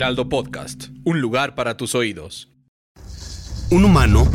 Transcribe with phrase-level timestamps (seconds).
[0.00, 2.48] Podcast, un lugar para tus oídos.
[3.68, 4.26] Un humano,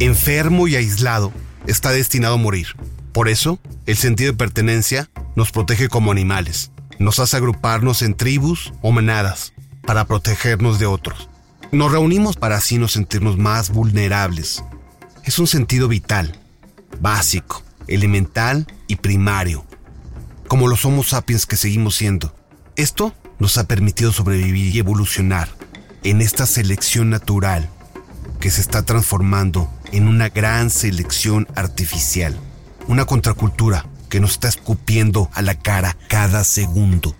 [0.00, 1.32] enfermo y aislado,
[1.68, 2.66] está destinado a morir.
[3.12, 6.72] Por eso, el sentido de pertenencia nos protege como animales.
[6.98, 9.52] Nos hace agruparnos en tribus o manadas
[9.86, 11.28] para protegernos de otros.
[11.70, 14.64] Nos reunimos para así no sentirnos más vulnerables.
[15.22, 16.36] Es un sentido vital,
[17.00, 19.64] básico, elemental y primario,
[20.48, 22.34] como los Homo sapiens que seguimos siendo.
[22.74, 25.48] Esto nos ha permitido sobrevivir y evolucionar
[26.02, 27.68] en esta selección natural
[28.40, 32.38] que se está transformando en una gran selección artificial,
[32.88, 37.16] una contracultura que nos está escupiendo a la cara cada segundo.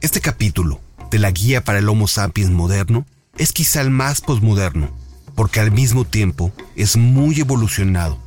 [0.00, 3.06] Este capítulo de la guía para el Homo sapiens moderno
[3.38, 4.90] es quizá el más posmoderno,
[5.34, 8.18] porque al mismo tiempo es muy evolucionado,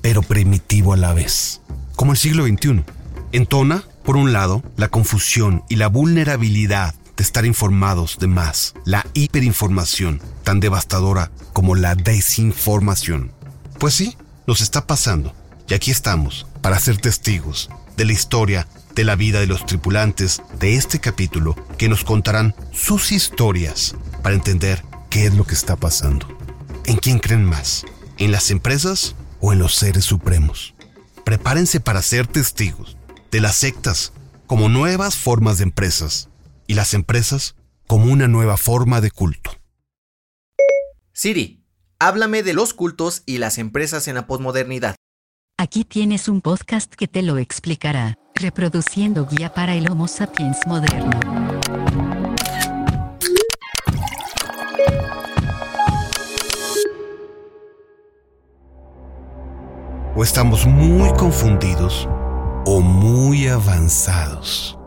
[0.00, 1.60] pero primitivo a la vez,
[1.96, 2.84] como el siglo XXI.
[3.32, 9.06] Entona, por un lado, la confusión y la vulnerabilidad de estar informados de más, la
[9.14, 13.32] hiperinformación, tan devastadora como la desinformación.
[13.78, 15.34] Pues sí, nos está pasando,
[15.68, 20.42] y aquí estamos, para ser testigos de la historia de la vida de los tripulantes
[20.60, 25.76] de este capítulo que nos contarán sus historias para entender qué es lo que está
[25.76, 26.28] pasando.
[26.84, 27.86] ¿En quién creen más?
[28.18, 30.74] ¿En las empresas o en los seres supremos?
[31.24, 32.96] Prepárense para ser testigos
[33.34, 34.12] de las sectas
[34.46, 36.28] como nuevas formas de empresas
[36.68, 37.56] y las empresas
[37.88, 39.50] como una nueva forma de culto.
[41.12, 41.64] Siri,
[41.98, 44.94] háblame de los cultos y las empresas en la posmodernidad.
[45.58, 51.18] Aquí tienes un podcast que te lo explicará, reproduciendo guía para el Homo sapiens moderno.
[60.14, 62.08] O estamos muy confundidos
[62.64, 64.78] o muy avanzados.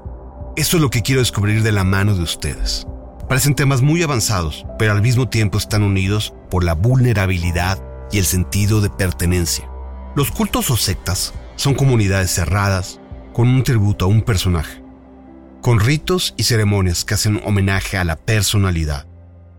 [0.55, 2.87] Eso es lo que quiero descubrir de la mano de ustedes.
[3.29, 8.25] Parecen temas muy avanzados, pero al mismo tiempo están unidos por la vulnerabilidad y el
[8.25, 9.69] sentido de pertenencia.
[10.15, 12.99] Los cultos o sectas son comunidades cerradas
[13.33, 14.81] con un tributo a un personaje,
[15.61, 19.05] con ritos y ceremonias que hacen homenaje a la personalidad,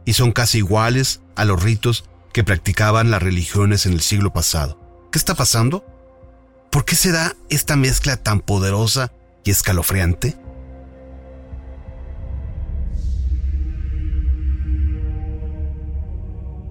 [0.04, 5.06] y son casi iguales a los ritos que practicaban las religiones en el siglo pasado.
[5.12, 5.84] ¿Qué está pasando?
[6.70, 9.12] ¿Por qué se da esta mezcla tan poderosa
[9.44, 10.36] y escalofriante?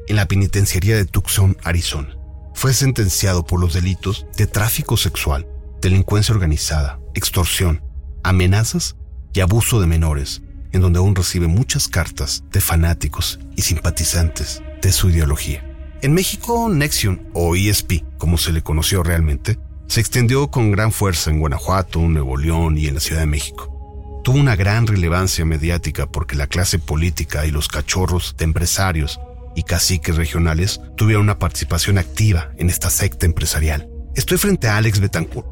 [0.08, 2.18] en la penitenciaría de Tucson, Arizona.
[2.54, 5.48] Fue sentenciado por los delitos de tráfico sexual,
[5.82, 7.84] delincuencia organizada, extorsión,
[8.24, 8.96] amenazas
[9.34, 10.42] y abuso de menores,
[10.72, 15.68] en donde aún recibe muchas cartas de fanáticos y simpatizantes de su ideología.
[16.02, 19.58] En México, Nexion, o ESP, como se le conoció realmente,
[19.94, 24.22] se extendió con gran fuerza en Guanajuato, Nuevo León y en la Ciudad de México.
[24.24, 29.20] Tuvo una gran relevancia mediática porque la clase política y los cachorros de empresarios
[29.56, 33.88] y caciques regionales tuvieron una participación activa en esta secta empresarial.
[34.16, 35.46] Estoy frente a Alex Betancourt,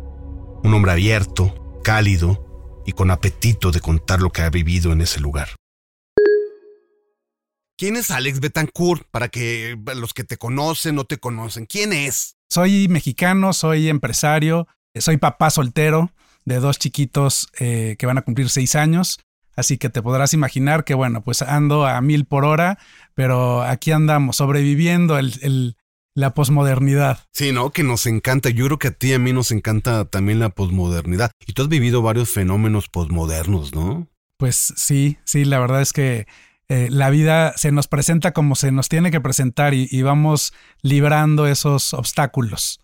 [0.64, 5.20] un hombre abierto, cálido y con apetito de contar lo que ha vivido en ese
[5.20, 5.50] lugar.
[7.78, 9.04] ¿Quién es Alex Betancourt?
[9.12, 12.38] Para que los que te conocen o te conocen, ¿quién es?
[12.51, 16.12] Soy mexicano, soy empresario, soy papá soltero
[16.44, 19.21] de dos chiquitos eh, que van a cumplir seis años.
[19.56, 22.77] así que te podrás imaginar que bueno, pues ando a mil por hora,
[23.15, 25.77] pero aquí andamos sobreviviendo el,
[26.13, 27.19] la posmodernidad.
[27.31, 27.69] Sí, ¿no?
[27.69, 28.50] Que nos encanta.
[28.50, 31.31] Yo creo que a ti y a mí nos encanta también la posmodernidad.
[31.48, 34.09] Y tú has vivido varios fenómenos posmodernos, ¿no?
[34.36, 36.27] Pues sí, sí, la verdad es que
[36.74, 41.46] eh, la vida se nos presenta como se nos tiene que presentar y, vamos librando
[41.46, 42.80] esos obstáculos.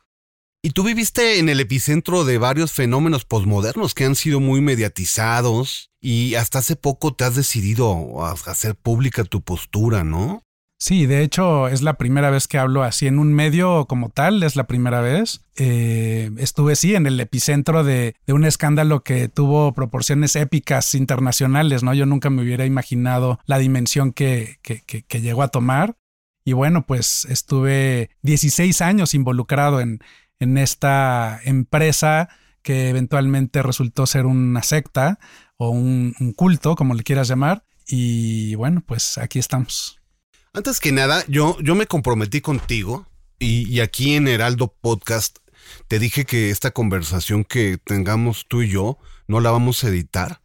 [0.61, 5.89] Y tú viviste en el epicentro de varios fenómenos posmodernos que han sido muy mediatizados
[6.01, 10.43] y hasta hace poco te has decidido a hacer pública tu postura, ¿no?
[10.79, 14.43] Sí, de hecho es la primera vez que hablo así en un medio como tal,
[14.43, 15.41] es la primera vez.
[15.55, 21.95] Eh, estuve sí en el epicentro de, un escándalo que tuvo proporciones épicas internacionales, ¿no?
[21.95, 24.59] Yo nunca me hubiera imaginado la dimensión que,
[25.09, 25.97] llegó a tomar.
[26.45, 29.99] Y bueno, pues estuve 16 años involucrado en,
[30.39, 32.29] en esta empresa
[32.61, 35.19] que eventualmente resultó ser una secta
[35.57, 37.63] o un culto, como le quieras llamar.
[37.87, 39.96] Y bueno, pues aquí estamos.
[40.57, 43.05] Antes que nada, yo, yo me comprometí contigo
[43.37, 45.37] y, aquí en Heraldo Podcast
[45.87, 50.41] te dije que esta conversación que tengamos tú y yo no la vamos a editar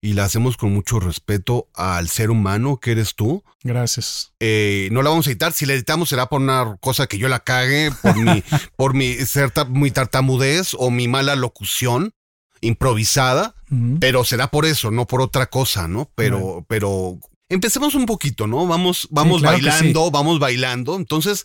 [0.00, 3.44] y la hacemos con mucho respeto al ser humano que eres tú.
[3.62, 4.32] Gracias.
[4.40, 5.52] Eh, no la vamos a editar.
[5.52, 8.42] Si la editamos será por una cosa que yo la cague, por mi,
[8.76, 12.14] por mi ser muy tartamudez o mi mala locución
[12.62, 13.54] improvisada,
[14.00, 16.10] pero será por eso, no por otra cosa, ¿no?
[16.14, 17.18] Pero, pero
[17.50, 18.66] empecemos un poquito, ¿no?
[18.66, 20.96] Vamos, vamos bailando, vamos bailando.
[20.96, 21.44] Entonces,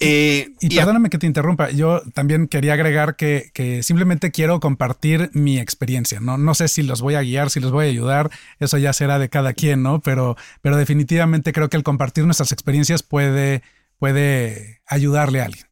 [0.00, 5.30] eh, y, perdóname que te interrumpa, yo también quería agregar que, que, simplemente quiero compartir
[5.34, 6.38] mi experiencia, ¿no?
[6.38, 8.30] No sé si los voy a guiar, si los voy a ayudar,
[8.60, 10.00] eso ya será de cada quien, ¿no?
[10.00, 13.62] Pero, pero definitivamente creo que el compartir nuestras experiencias puede,
[13.98, 15.67] puede ayudarle a alguien.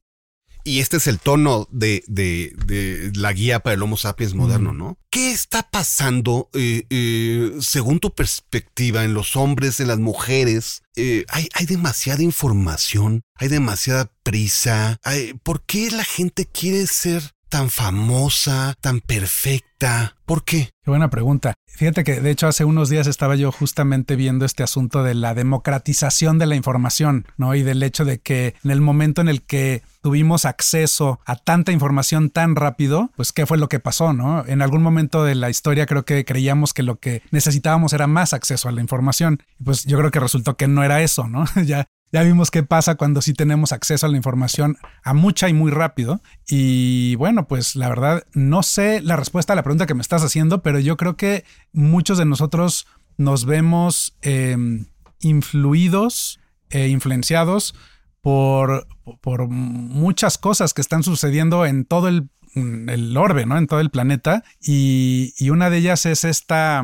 [0.66, 4.98] Y este es el tono de, de, la guía para el Homo sapiens moderno, ¿no?
[5.10, 10.82] ¿Qué está pasando, eh, eh, según tu perspectiva, en los hombres, en las mujeres?
[10.96, 14.98] Eh, hay, hay, demasiada información, hay demasiada prisa.
[15.44, 20.16] ¿Por qué la gente quiere ser tan famosa, tan perfecta?
[20.24, 20.70] ¿Por qué?
[20.82, 21.54] Qué buena pregunta.
[21.68, 25.34] Fíjate que de hecho hace unos días estaba yo justamente viendo este asunto de la
[25.34, 27.54] democratización de la información, ¿no?
[27.54, 31.72] Y del hecho de que en el momento en el que tuvimos acceso a tanta
[31.72, 34.44] información tan rápido, pues qué fue lo que pasó, ¿no?
[34.46, 38.32] En algún momento de la historia creo que creíamos que lo que necesitábamos era más
[38.32, 39.42] acceso a la información.
[39.62, 41.44] Pues yo creo que resultó que no era eso, ¿no?
[41.64, 45.52] ya ya vimos qué pasa cuando sí tenemos acceso a la información a mucha y
[45.52, 46.22] muy rápido.
[46.48, 50.24] Y bueno, pues la verdad no sé la respuesta a la pregunta que me estás
[50.24, 52.86] haciendo, pero yo creo que muchos de nosotros
[53.18, 54.86] nos vemos em,
[55.20, 56.40] influidos
[56.70, 57.74] e influenciados
[58.22, 58.88] por,
[59.20, 63.58] por, muchas cosas que están sucediendo en todo el, el orbe, ¿no?
[63.58, 64.42] En todo el planeta.
[64.58, 66.82] Y, y una de ellas es esta,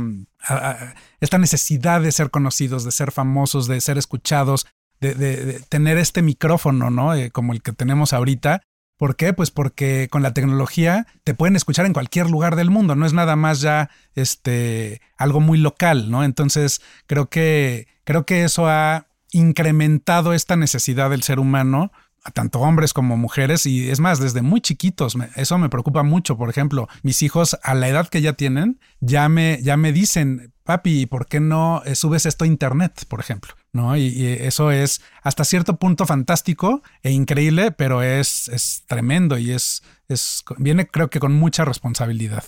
[1.20, 4.66] esta necesidad de ser conocidos, de ser famosos, de ser escuchados,
[5.10, 7.14] de, tener este micrófono, ¿no?
[7.14, 8.62] Eh, como el que tenemos ahorita.
[8.96, 9.32] ¿Por qué?
[9.32, 13.12] Pues porque con la tecnología te pueden escuchar en cualquier lugar del mundo, no es
[13.12, 16.22] nada más ya este algo muy local, ¿no?
[16.22, 21.90] Entonces, creo que creo que eso ha incrementado esta necesidad del ser humano
[22.24, 26.36] a tanto hombres como mujeres y es más, desde muy chiquitos, eso me preocupa mucho,
[26.36, 30.52] por ejemplo, mis hijos a la edad que ya tienen, ya me, ya me dicen,
[30.64, 33.54] papi, ¿por qué no eh, subes esto a internet, por ejemplo?
[33.72, 33.96] ¿No?
[33.96, 39.82] Y, eso es hasta cierto punto fantástico e increíble, pero es, es tremendo y es,
[40.08, 42.44] es, viene creo que con mucha responsabilidad.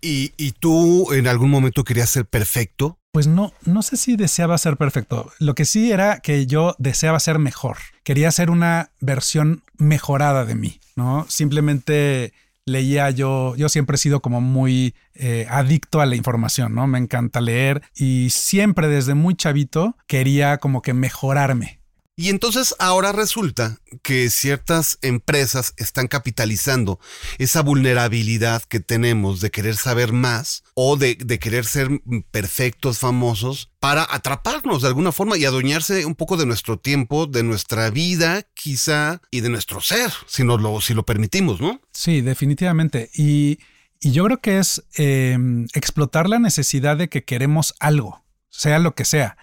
[0.00, 2.98] ¿Y, ¿Y tú en algún momento querías ser perfecto?
[3.12, 5.30] Pues no, no sé si deseaba ser perfecto.
[5.38, 7.76] Lo que sí era que yo deseaba ser mejor.
[8.04, 11.26] Quería ser una versión mejorada de mí, ¿no?
[11.28, 12.32] Simplemente
[12.66, 16.86] leía yo, yo siempre he sido como muy eh, adicto a la información, ¿no?
[16.86, 21.80] Me encanta leer y siempre desde muy chavito quería como que mejorarme,
[22.14, 27.00] y entonces ahora resulta que ciertas empresas están capitalizando
[27.38, 31.88] esa vulnerabilidad que tenemos de querer saber más o de, querer ser
[32.30, 37.42] perfectos, famosos, para atraparnos de alguna forma y adueñarse un poco de nuestro tiempo, de
[37.44, 41.80] nuestra vida quizá y de nuestro ser, si, nos lo, si lo permitimos, ¿no?
[41.92, 43.10] Sí, definitivamente.
[43.14, 43.58] Y,
[44.04, 49.04] yo creo que es em, explotar la necesidad de que queremos algo, sea lo que
[49.04, 49.36] sea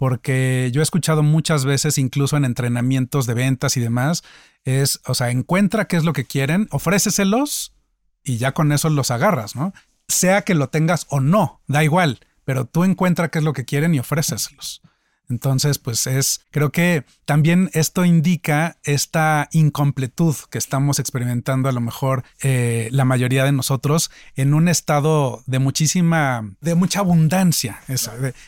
[0.00, 4.24] porque yo he escuchado muchas veces, incluso en entrenamientos de ventas y demás,
[4.64, 7.74] es, o sea, encuentra qué es lo que quieren, ofréceselos
[8.24, 9.74] y ya con eso los agarras, ¿no?
[10.08, 13.66] Sea que lo tengas o no, da igual, pero tú encuentra qué es lo que
[13.66, 14.80] quieren y ofréceselos.
[15.30, 21.80] Entonces, pues es, creo que también esto indica esta incompletud que estamos experimentando a lo
[21.80, 27.80] mejor eh, la mayoría de nosotros en un estado de muchísima, de mucha abundancia,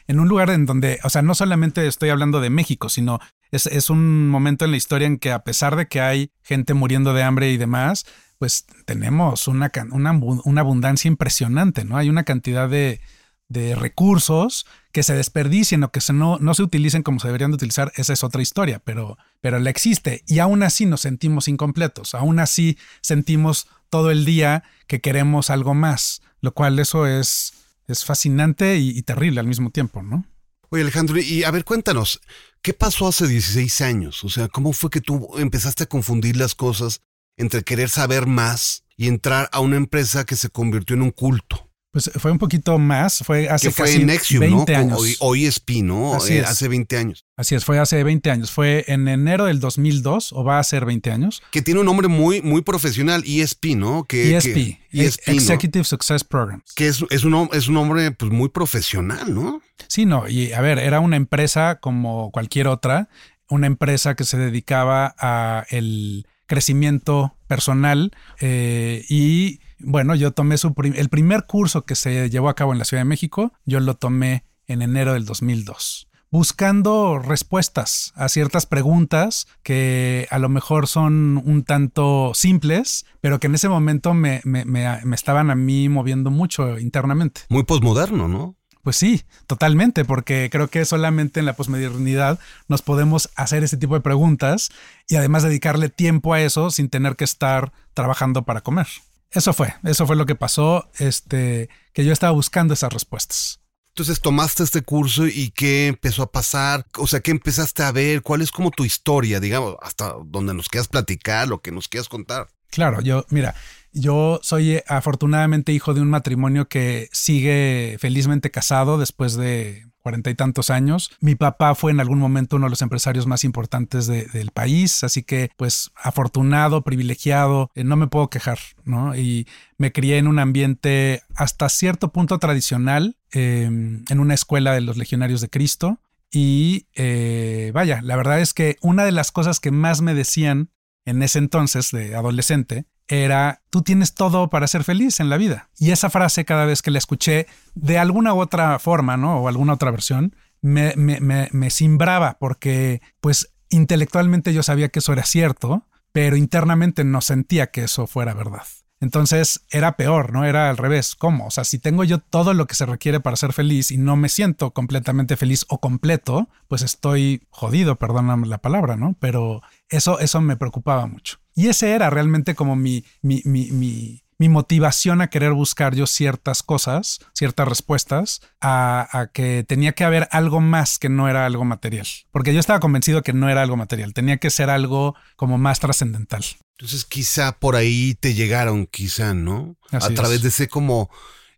[0.08, 3.20] en un lugar en donde, o sea, no solamente estoy hablando de México, sino
[3.52, 6.74] es, es un momento en la historia en que a pesar de que hay gente
[6.74, 8.06] muriendo de hambre y demás,
[8.38, 11.96] pues tenemos una, una, una abundancia impresionante, ¿no?
[11.96, 13.00] Hay una cantidad de,
[13.48, 17.50] de recursos que se desperdicien o que se no, no se utilicen como se deberían
[17.50, 21.48] de utilizar, esa es otra historia, pero, pero la existe y aún así nos sentimos
[21.48, 27.54] incompletos, aún así sentimos todo el día que queremos algo más, lo cual eso es,
[27.88, 30.26] es fascinante y, y terrible al mismo tiempo, ¿no?
[30.68, 32.20] Oye Alejandro, y a ver, cuéntanos,
[32.62, 34.24] ¿qué pasó hace 16 años?
[34.24, 37.00] O sea, ¿cómo fue que tú empezaste a confundir las cosas
[37.36, 41.71] entre querer saber más y entrar a una empresa que se convirtió en un culto?
[41.92, 44.78] Pues fue un poquito más, fue hace que fue casi Nexium, 20 ¿no?
[44.78, 45.16] años.
[45.20, 46.14] Hoy, ESP, ¿no?
[46.14, 46.46] Así Eh, es.
[46.48, 47.26] Hace 20 años.
[47.36, 48.50] Así es, fue hace 20 años.
[48.50, 51.42] Fue en enero del 2002 o va a ser 20 años.
[51.50, 54.04] Que tiene un nombre muy, muy profesional, ESP, ¿no?
[54.04, 55.34] Que, ESP, que- ESP, ¿no?
[55.34, 56.72] Executive Success Programs.
[56.74, 59.60] Que es, es, un, es un hombre pues, muy profesional, ¿no?
[59.86, 63.10] Sí, no, y a ver, era una empresa como cualquier otra,
[63.50, 70.74] una empresa que se dedicaba a el crecimiento personal eh, y bueno, yo tomé su
[70.74, 73.80] prim- el primer curso que se llevó a cabo en la Ciudad de México, yo
[73.80, 80.86] lo tomé en enero del 2002 buscando respuestas a ciertas preguntas que a lo mejor
[80.86, 85.54] son un tanto simples, pero que en ese momento me, me- me- me estaban a
[85.54, 87.42] mí moviendo mucho internamente.
[87.50, 88.56] Muy posmoderno, ¿no?
[88.82, 93.94] Pues sí, totalmente, porque creo que solamente en la posmodernidad nos podemos hacer ese tipo
[93.94, 94.70] de preguntas
[95.08, 98.86] y además dedicarle tiempo a eso sin tener que estar trabajando para comer.
[99.32, 103.60] Eso fue, eso fue lo que pasó, este, que yo estaba buscando esas respuestas.
[103.94, 108.22] Entonces tomaste este curso y qué empezó a pasar, o sea, qué empezaste a ver,
[108.22, 112.08] cuál es como tu historia, digamos, hasta donde nos quieras platicar, lo que nos quieras
[112.08, 112.48] contar.
[112.70, 113.54] Claro, yo, mira,
[113.92, 120.34] yo soy afortunadamente hijo de un matrimonio que sigue felizmente casado después de cuarenta y
[120.34, 121.10] tantos años.
[121.20, 125.04] Mi papá fue en algún momento uno de los empresarios más importantes de- del país,
[125.04, 129.16] así que pues afortunado, privilegiado, eh, no me puedo quejar, ¿no?
[129.16, 129.46] Y
[129.78, 134.96] me crié en un ambiente hasta cierto punto tradicional, eh, en una escuela de los
[134.96, 136.00] legionarios de Cristo.
[136.30, 140.70] Y eh, vaya, la verdad es que una de las cosas que más me decían
[141.04, 145.70] en ese entonces de adolescente era, tú tienes todo para ser feliz en la vida.
[145.78, 149.40] Y esa frase cada vez que la escuché de alguna u otra forma, ¿no?
[149.40, 155.00] O alguna otra versión, me, me, me, me cimbraba porque pues intelectualmente yo sabía que
[155.00, 158.64] eso era cierto, pero internamente no sentía que eso fuera verdad.
[159.02, 160.44] Entonces era peor, ¿no?
[160.44, 161.16] Era al revés.
[161.16, 161.48] ¿Cómo?
[161.48, 164.14] O sea, si tengo yo todo lo que se requiere para ser feliz y no
[164.14, 169.16] me siento completamente feliz o completo, pues estoy jodido, perdóname la palabra, ¿no?
[169.18, 171.41] Pero eso, eso me preocupaba mucho.
[171.54, 176.06] Y ese era realmente como mi, mi, mi, mi, mi motivación a querer buscar yo
[176.06, 181.46] ciertas cosas, ciertas respuestas, a, a que tenía que haber algo más que no era
[181.46, 182.06] algo material.
[182.30, 185.78] Porque yo estaba convencido que no era algo material, tenía que ser algo como más
[185.80, 186.44] trascendental.
[186.78, 189.76] Entonces quizá por ahí te llegaron, quizá, ¿no?
[189.92, 190.14] Así a es.
[190.14, 191.10] través de ese como,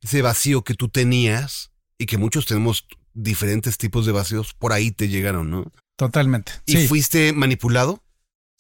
[0.03, 4.91] ese vacío que tú tenías y que muchos tenemos diferentes tipos de vacíos, por ahí
[4.91, 5.73] te llegaron, ¿no?
[5.97, 6.53] Totalmente.
[6.67, 6.89] ¿Y Sí.
[6.89, 8.03] fuiste manipulado?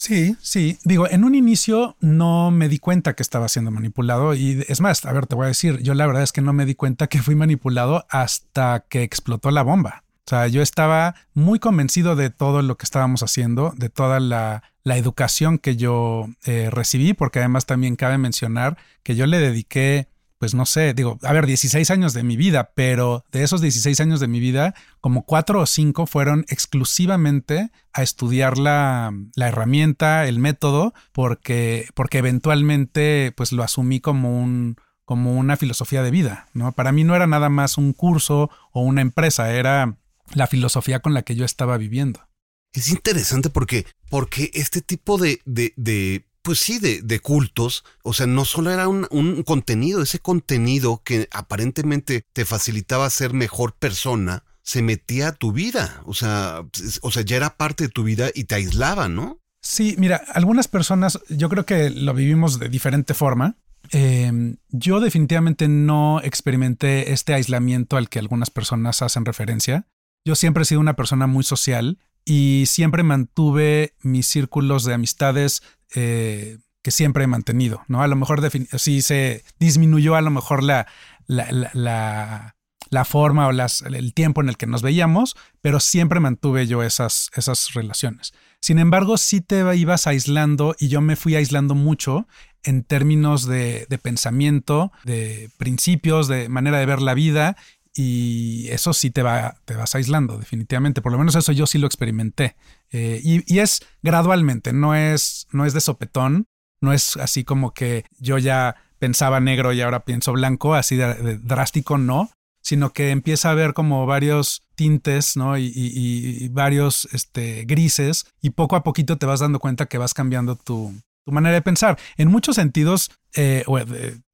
[0.04, 0.78] Sí, sí.
[0.84, 5.06] Digo, en un inicio no me di cuenta que estaba siendo manipulado y es más,
[5.06, 7.06] a ver, te voy a decir, yo la verdad es que no me di cuenta
[7.06, 10.04] que fui manipulado hasta que explotó la bomba.
[10.26, 14.62] O sea, yo estaba muy convencido de todo lo que estábamos haciendo, de toda la,
[14.82, 20.08] la educación que yo eh, recibí, porque además también cabe mencionar que yo le dediqué,
[20.38, 24.00] pues no sé, digo, a ver, 16 años de mi vida, pero de esos 16
[24.00, 30.26] años de mi vida, como cuatro o cinco fueron exclusivamente a estudiar la, la herramienta,
[30.26, 36.48] el método, porque, porque eventualmente pues lo asumí como un como una filosofía de vida,
[36.54, 36.72] ¿no?
[36.72, 39.98] Para mí no era nada más un curso o una empresa, era
[40.32, 42.26] la filosofía con la que yo estaba viviendo.
[42.72, 48.12] Es interesante porque, porque este tipo de, de, de pues sí, de, de cultos, o
[48.12, 54.44] sea, no solo era un, contenido, ese contenido que aparentemente te facilitaba ser mejor persona,
[54.62, 56.60] se metía a tu vida, o sea,
[57.00, 59.40] o sea, ya era parte de tu vida y te aislaba, ¿no?
[59.62, 63.56] Sí, mira, algunas personas, yo creo que lo vivimos de diferente forma.
[63.90, 69.86] Eh, yo definitivamente no experimenté este aislamiento al que algunas personas hacen referencia.
[70.26, 75.62] Yo siempre he sido una persona muy social y siempre mantuve mis círculos de amistades
[75.94, 78.02] eh, que siempre he mantenido, ¿no?
[78.02, 78.40] A lo mejor
[78.78, 80.86] sí se disminuyó a lo mejor la,
[81.26, 82.54] la,
[82.90, 87.30] la, forma o el tiempo en el que nos veíamos, pero siempre mantuve yo esas,
[87.34, 88.34] esas relaciones.
[88.60, 92.26] Sin embargo, sí te ibas aislando y yo me fui aislando mucho
[92.62, 97.56] en términos de, pensamiento, de principios, de manera de ver la vida
[97.94, 101.00] y eso sí te, va, te vas aislando, definitivamente.
[101.00, 102.56] Por lo menos eso yo sí lo experimenté.
[102.90, 106.48] Eh, y, es gradualmente, no es, no es de sopetón,
[106.80, 111.38] no es así como que yo ya pensaba negro y ahora pienso blanco, así de,
[111.38, 112.30] drástico, no,
[112.62, 115.56] sino que empieza a haber como varios tintes, ¿no?
[115.56, 120.56] Y, varios este, grises, y poco a poquito te vas dando cuenta que vas cambiando
[120.56, 120.92] tu,
[121.24, 121.98] tu manera de pensar.
[122.16, 123.64] En muchos sentidos, eh,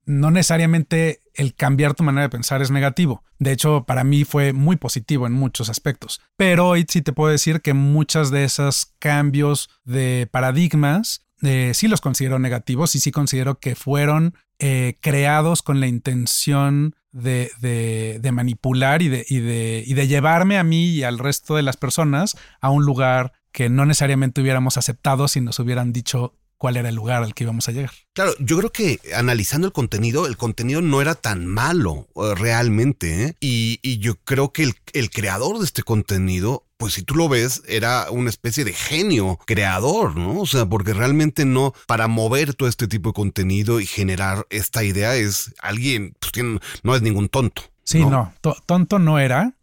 [0.07, 3.25] no necesariamente el cambiar tu manera de pensar es negativo.
[3.39, 6.21] De hecho, para mí fue muy positivo en muchos aspectos.
[6.37, 11.89] Pero hoy sí te puedo decir que muchos de esos cambios de paradigmas eh, sí
[11.89, 19.01] los considero negativos y sí considero que fueron eh, creados con la intención de, manipular
[19.01, 23.71] y de llevarme a mí y al resto de las personas a un lugar que
[23.71, 27.67] no necesariamente hubiéramos aceptado si nos hubieran dicho cuál era el lugar al que íbamos
[27.71, 27.91] a llegar.
[28.13, 33.25] Claro, yo creo que analizando el contenido, el contenido no era tan malo eh, realmente.
[33.25, 33.37] ¿eh?
[33.41, 38.11] Y, yo creo que el, creador de este contenido, pues si tú lo ves, era
[38.11, 40.39] una especie de genio creador, ¿no?
[40.39, 44.85] O sea, porque realmente no, para mover todo este tipo de contenido y generar esta
[44.85, 46.45] idea es alguien, pues
[46.83, 47.63] no es ningún tonto.
[47.85, 48.35] Sí, no,
[48.67, 49.55] tonto no era,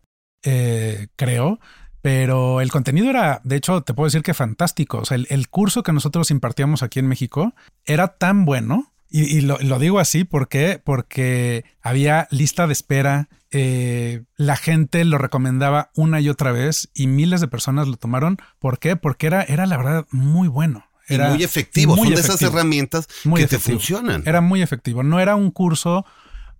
[0.43, 1.59] eh, creo
[2.07, 4.99] pero el contenido era, de hecho, te puedo decir que fantástico.
[4.99, 8.93] O sea, el, curso que nosotros impartíamos aquí en México era tan bueno.
[9.09, 15.91] Y, lo, digo así porque, porque había lista de espera, eh, la gente lo recomendaba
[15.95, 18.37] una y otra vez y miles de personas lo tomaron.
[18.57, 18.95] ¿Por qué?
[18.95, 20.85] Porque era, era la verdad muy bueno.
[21.09, 21.97] Era muy efectivo.
[21.97, 24.23] Son de esas herramientas que te funcionan.
[24.25, 25.03] Era muy efectivo.
[25.03, 26.05] No era un curso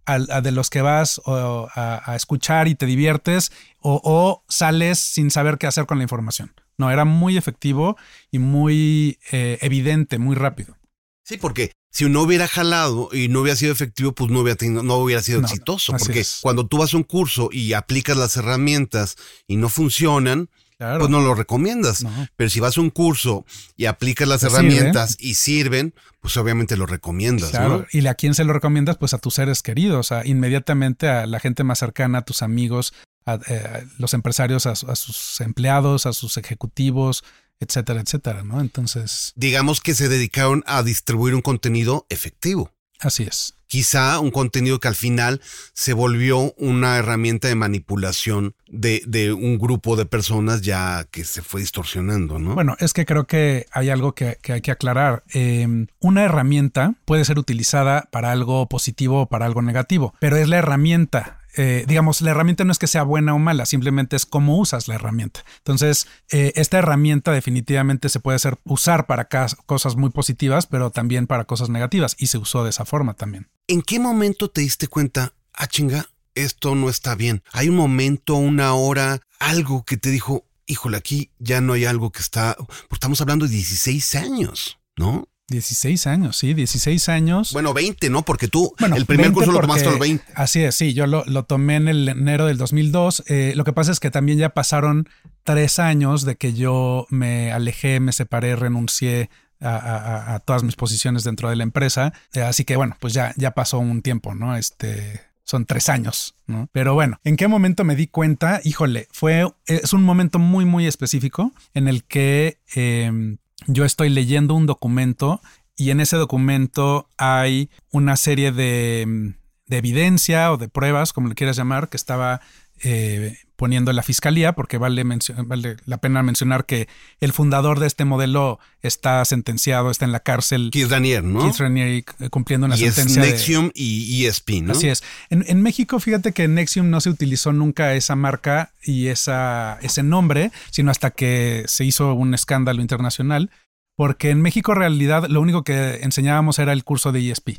[0.07, 5.85] de los que vas a, escuchar y te diviertes o, sales sin saber qué hacer
[5.85, 6.53] con la información.
[6.77, 7.97] No, era muy efectivo
[8.31, 10.77] y muy eh, evidente, muy rápido.
[11.23, 14.95] Sí, porque si no hubiera jalado y no hubiera sido efectivo, pues no hubiera, no
[14.97, 15.93] hubiera sido exitoso.
[15.97, 19.15] Porque cuando tú vas a un curso y aplicas las herramientas
[19.47, 22.05] y no funcionan, pues no lo recomiendas.
[22.35, 26.85] Pero si vas a un curso y aplicas las herramientas y sirven, pues obviamente lo
[26.85, 27.49] recomiendas.
[27.49, 27.85] Claro.
[27.91, 28.97] ¿Y a quién se lo recomiendas?
[28.97, 32.93] Pues a tus seres queridos, a, inmediatamente a la gente más cercana, a tus amigos,
[33.25, 37.23] a, eh, los empresarios, a, sus empleados, a sus ejecutivos,
[37.59, 38.61] etcétera, etcétera, ¿no?
[38.61, 39.33] Entonces.
[39.35, 42.71] Digamos que se dedicaron a distribuir un contenido efectivo.
[42.99, 43.53] Así es.
[43.67, 45.41] Quizá un contenido que al final
[45.73, 51.41] se volvió una herramienta de manipulación de, de, un grupo de personas ya que se
[51.41, 52.55] fue distorsionando, ¿no?
[52.55, 55.23] Bueno, es que creo que hay algo que, hay que aclarar.
[55.33, 60.47] Em, una herramienta puede ser utilizada para algo positivo o para algo negativo, pero es
[60.47, 64.27] la herramienta eh, digamos, la herramienta no es que sea buena o mala, simplemente es
[64.27, 65.43] cómo usas la herramienta.
[65.57, 69.27] Entonces, eh, esta herramienta definitivamente se puede hacer, usar para
[69.65, 73.49] cosas muy positivas, pero también para cosas negativas, y se usó de esa forma también.
[73.67, 77.41] ¿En qué momento te diste cuenta, ah, chinga, esto no está bien?
[77.51, 82.11] ¿Hay un momento, una hora, algo que te dijo, híjole, aquí ya no hay algo
[82.11, 82.55] que está,
[82.91, 85.27] estamos hablando de 16 años, ¿no?
[85.49, 87.53] 16 años, sí, 16 años.
[87.53, 88.23] Bueno, 20, ¿no?
[88.23, 90.23] Porque tú el primer curso lo tomaste a los 20.
[90.35, 93.23] Así es, sí, yo lo, tomé en el enero del 2002.
[93.27, 95.07] Eh, lo que pasa es que también ya pasaron
[95.43, 99.29] tres años de que yo me alejé, me separé, renuncié
[99.61, 102.13] a, todas mis posiciones dentro de la empresa.
[102.33, 104.57] Eh, así que bueno, pues ya, ya pasó un tiempo, ¿no?
[104.57, 106.67] Este, son tres años, ¿no?
[106.73, 108.59] Pero bueno, ¿en qué momento me di cuenta?
[108.65, 114.53] Híjole, fue, es un momento muy, muy específico en el que em, yo estoy leyendo
[114.53, 115.41] un documento
[115.75, 119.35] y en ese documento hay una serie de,
[119.67, 122.41] de evidencia o de pruebas, como le quieras llamar, que estaba
[122.83, 125.03] eh, poniendo la fiscalía, porque vale,
[125.45, 126.87] vale, la pena mencionar que
[127.19, 130.69] el fundador de este modelo está sentenciado, está en la cárcel.
[130.71, 131.41] Keith Ranier, ¿no?
[131.41, 133.23] Keith Ranier eh, cumpliendo una y sentencia.
[133.23, 134.71] Es Nexium y ESP, ¿no?
[134.71, 135.03] Así es.
[135.29, 140.03] En, en, México, fíjate que Nexium no se utilizó nunca esa marca y esa, ese
[140.03, 143.49] nombre, sino hasta que se hizo un escándalo internacional
[143.97, 147.57] porque en México en realidad lo único que enseñábamos era el curso de ESP.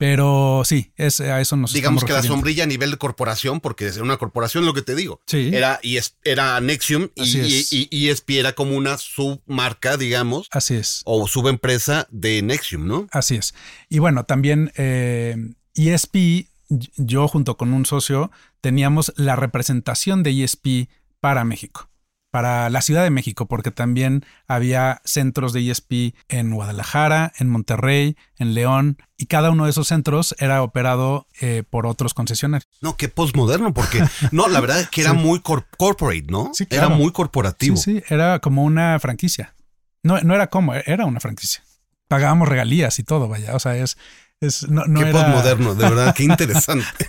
[0.00, 3.86] Pero sí, es, a eso nos Digamos que la sombrilla a nivel de corporación, porque
[3.86, 5.20] es una corporación lo que te digo.
[5.26, 5.50] Sí.
[5.52, 5.78] Era,
[6.24, 10.48] era Nexium y, ESP era como una submarca, digamos.
[10.52, 11.02] Así es.
[11.04, 13.08] O subempresa de Nexium, ¿no?
[13.12, 13.52] Así es.
[13.90, 15.36] Y bueno, también eh,
[15.74, 16.48] ESP,
[16.96, 18.30] yo junto con un socio
[18.62, 20.88] teníamos la representación de ESP
[21.20, 21.89] para México.
[22.30, 28.16] Para la Ciudad de México, porque también había centros de ESP en Guadalajara, en Monterrey,
[28.38, 32.68] en León, y cada uno de esos centros era operado eh, por otros concesionarios.
[32.80, 36.50] No, qué postmoderno, porque no, la verdad es que era muy corporate, ¿no?
[36.54, 37.76] Sí, Era muy corporativo.
[37.76, 39.54] Sí, sí, era como una franquicia.
[40.02, 41.62] No, no era como, era una franquicia.
[42.08, 43.54] Pagábamos regalías y todo, vaya.
[43.54, 43.98] O sea, es,
[44.40, 45.20] es no, no qué era.
[45.20, 47.06] postmoderno, de verdad, qué interesante.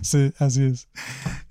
[0.00, 0.88] sí, así es.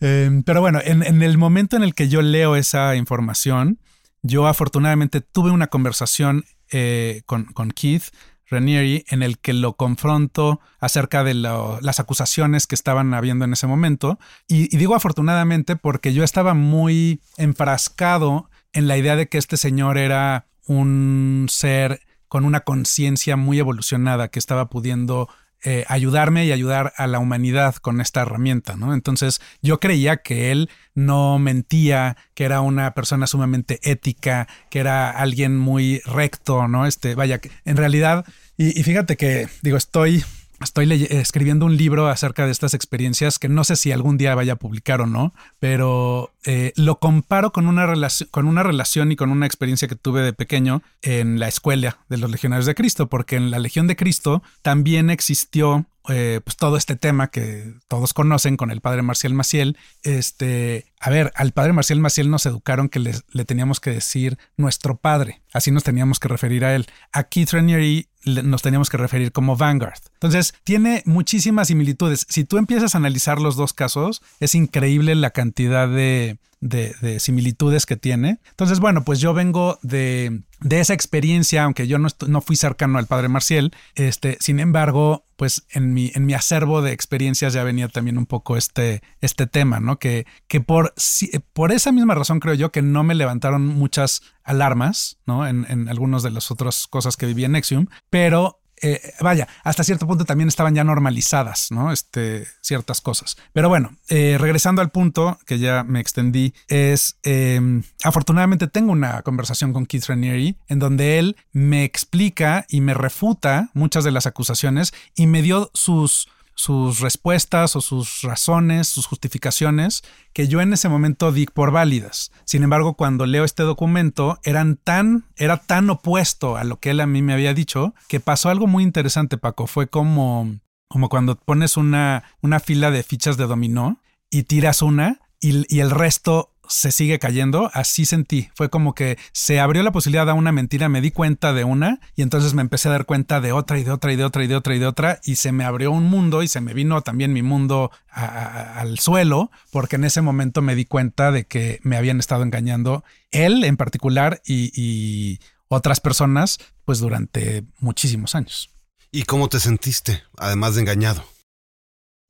[0.06, 3.80] Eh, pero bueno, en, el momento en el que yo leo esa información,
[4.22, 8.04] yo afortunadamente tuve una conversación eh, con, Keith
[8.50, 13.66] Ranieri en el que lo confronto acerca de las acusaciones que estaban habiendo en ese
[13.66, 14.20] momento.
[14.46, 19.56] Y, y digo afortunadamente porque yo estaba muy enfrascado en la idea de que este
[19.56, 25.30] señor era un ser con una conciencia muy evolucionada que estaba pudiendo
[25.64, 28.94] eh, ayudarme y ayudar a la humanidad con esta herramienta, ¿no?
[28.94, 35.10] Entonces yo creía que él no mentía, que era una persona sumamente ética, que era
[35.10, 36.86] alguien muy recto, ¿no?
[36.86, 38.26] Este, vaya, en realidad,
[38.58, 40.24] y fíjate que, digo, estoy
[40.64, 44.54] Estoy escribiendo un libro acerca de estas experiencias que no sé si algún día vaya
[44.54, 49.16] a publicar o no, pero eh, lo comparo con una, relación, con una relación y
[49.16, 53.08] con una experiencia que tuve de pequeño en la escuela de los legionarios de Cristo,
[53.08, 58.14] porque en la Legión de Cristo también existió eh, pues todo este tema que todos
[58.14, 59.78] conocen con el padre Marcial Maciel.
[60.04, 64.96] Este, a ver, al padre Marcial Maciel nos educaron que le teníamos que decir nuestro
[64.96, 66.86] padre, así nos teníamos que referir a él.
[67.12, 70.00] A Keith Raniere nos teníamos que referir como Vanguard.
[70.14, 72.26] Entonces, tiene muchísimas similitudes.
[72.30, 77.20] Si tú empiezas a analizar los dos casos, es increíble la cantidad de, de- de
[77.20, 78.40] similitudes que tiene.
[78.52, 83.28] Entonces, bueno, pues yo vengo de, esa experiencia, aunque yo no, fui cercano al padre
[83.28, 88.56] Marcial, este, sin embargo, pues en mi, acervo de experiencias ya venía también un poco
[88.56, 90.00] este, este tema, ¿no?
[90.00, 90.26] Que
[90.66, 95.48] por, si- por esa misma razón creo yo que no me levantaron muchas alarmas, ¿no?
[95.48, 99.84] En, en algunas de las otras cosas que viví en Nexium, pero eh, vaya, hasta
[99.86, 101.94] cierto punto también estaban ya normalizadas, ¿no?
[101.94, 103.38] Este, ciertas cosas.
[103.54, 107.62] Pero bueno, eh, regresando al punto que ya me extendí, es eh,
[108.04, 113.70] afortunadamente tengo una conversación con Keith Raniere en donde él me explica y me refuta
[113.74, 120.04] muchas de las acusaciones y me dio sus sus respuestas o sus razones, sus justificaciones,
[120.34, 122.32] que yo en ese momento di por válidas.
[122.46, 127.02] Sin embargo, cuando leo este documento, eran tan, era tan opuesto a lo que él
[127.02, 129.68] a mí me había dicho, que pasó algo muy interesante, Paco.
[129.68, 135.20] Fue como, como cuando pones una, una fila de fichas de dominó y tiras una
[135.40, 138.50] y, y el resto se sigue cayendo, así sentí.
[138.56, 142.00] Fue como que se abrió la posibilidad a una mentira, me di cuenta de una
[142.16, 144.44] y entonces me empecé a dar cuenta de otra y de otra y de otra
[144.44, 146.74] y de otra y de otra y se me abrió un mundo y se me
[146.74, 151.32] vino también mi mundo a- a- al suelo porque en ese momento me di cuenta
[151.32, 157.64] de que me habían estado engañando él en particular y, y otras personas pues durante
[157.80, 158.70] muchísimos años.
[159.12, 161.24] ¿Y cómo te sentiste, además de engañado?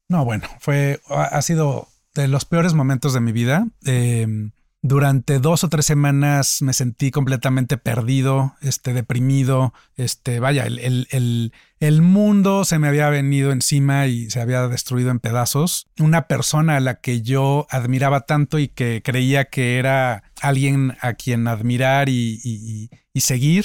[0.09, 3.67] No, bueno, fue, ha ha sido de los peores momentos de mi vida.
[3.85, 4.49] Eh,
[4.85, 9.73] durante dos o tres semanas me sentí completamente perdido, este, deprimido.
[9.95, 14.67] Este, vaya, el, el, el, el mundo se me había venido encima y se había
[14.67, 15.87] destruido en pedazos.
[15.99, 21.13] Una persona a la que yo admiraba tanto y que creía que era alguien a
[21.13, 23.63] quien admirar y, y, y seguir,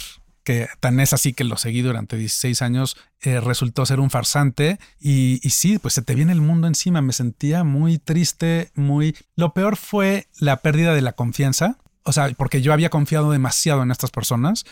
[0.48, 4.78] que tan es así que lo seguí durante 16 años, eh, resultó ser un farsante
[4.98, 9.14] y, y, sí, pues se te viene el mundo encima, me sentía muy triste, muy...
[9.36, 13.82] Lo peor fue la pérdida de la confianza, o sea, porque yo había confiado demasiado
[13.82, 14.64] en estas personas,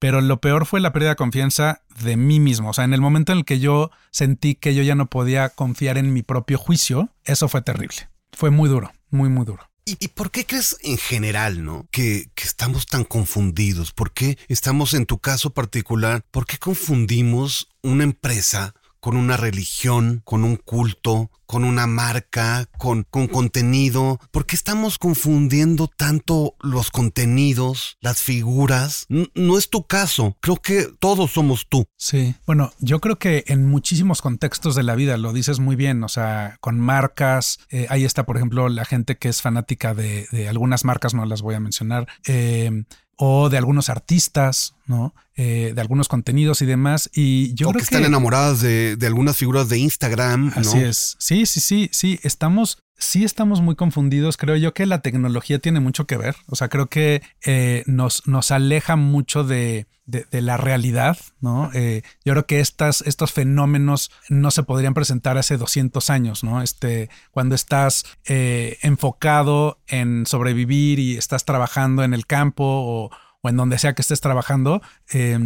[0.00, 3.00] pero lo peor fue la pérdida de confianza de mí mismo, o sea, en el
[3.00, 6.58] momento en el que yo sentí que yo ya no podía confiar en mi propio
[6.58, 9.69] juicio, eso fue terrible, fue muy duro, muy, muy duro.
[9.84, 11.88] ¿Y, ¿Y, por qué crees en general, no?
[11.90, 13.92] Que, que, estamos tan confundidos.
[13.92, 20.22] ¿Por qué estamos, en tu caso particular, por qué confundimos una empresa con una religión,
[20.24, 24.20] con un culto, con una marca, con, con contenido?
[24.30, 29.06] ¿Por qué estamos confundiendo tanto los contenidos, las figuras?
[29.08, 30.36] No es tu caso.
[30.40, 31.88] Creo que todos somos tú.
[31.96, 32.36] Sí.
[32.46, 36.04] Bueno, yo creo que en muchísimos contextos de la vida lo dices muy bien.
[36.04, 37.58] O sea, con marcas.
[37.70, 41.26] Eh, ahí está, por ejemplo, la gente que es fanática de, de algunas marcas, no
[41.26, 42.06] las voy a mencionar.
[42.26, 42.84] Eh,
[43.22, 45.14] o de algunos artistas, ¿no?
[45.36, 47.08] Eh, de algunos contenidos y demás.
[47.14, 50.52] Y yo o creo que están enamoradas de, de, algunas figuras de Instagram.
[50.56, 51.16] Así es.
[51.20, 52.18] Sí, sí, sí, sí.
[52.24, 54.36] Estamos, sí estamos muy confundidos.
[54.36, 56.34] Creo yo que la tecnología tiene mucho que ver.
[56.46, 61.70] O sea, creo que eh, nos, nos aleja mucho de, de, de la realidad, ¿no?
[61.72, 66.62] Eh, yo creo que estas, estos fenómenos no se podrían presentar hace 200 años, ¿no?
[66.62, 73.10] Este, cuando estás eh, enfocado en sobrevivir y estás trabajando en el campo o,
[73.42, 75.38] o en donde sea que estés trabajando, eh,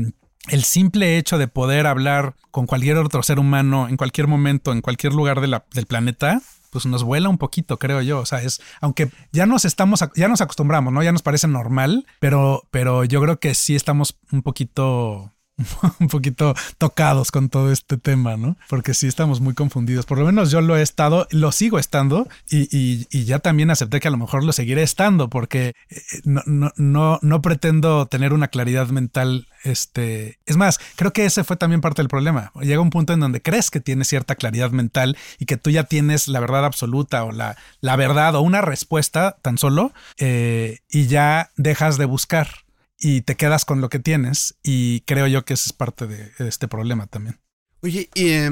[0.48, 4.82] el simple hecho de poder hablar con cualquier otro ser humano en cualquier momento, en
[4.82, 8.18] cualquier lugar del planeta, pues nos vuela un poquito, creo yo.
[8.18, 11.02] O sea, es, aunque ya nos estamos, ya nos acostumbramos, ¿no?
[11.02, 15.32] Ya nos parece normal, pero, pero yo creo que sí estamos un poquito
[16.00, 18.56] un poquito tocados con todo este tema, ¿no?
[18.68, 20.04] Porque sí estamos muy confundidos.
[20.06, 22.68] Por lo menos yo lo he estado, lo sigo estando y,
[23.10, 26.72] y, ya también acepté que a lo mejor lo seguiré estando porque eh, no, no,
[26.76, 29.46] no, no pretendo tener una claridad mental.
[29.62, 32.52] Este, es más, creo que ese fue también parte del problema.
[32.60, 35.84] Llega un punto en donde crees que tienes cierta claridad mental y que tú ya
[35.84, 41.06] tienes la verdad absoluta o la, la verdad o una respuesta tan solo eh, y
[41.06, 42.63] ya dejas de buscar
[42.98, 44.54] y te quedas con lo que tienes.
[44.62, 47.38] Y creo yo que ese es parte de este problema también.
[47.84, 48.50] Oye, y, eh,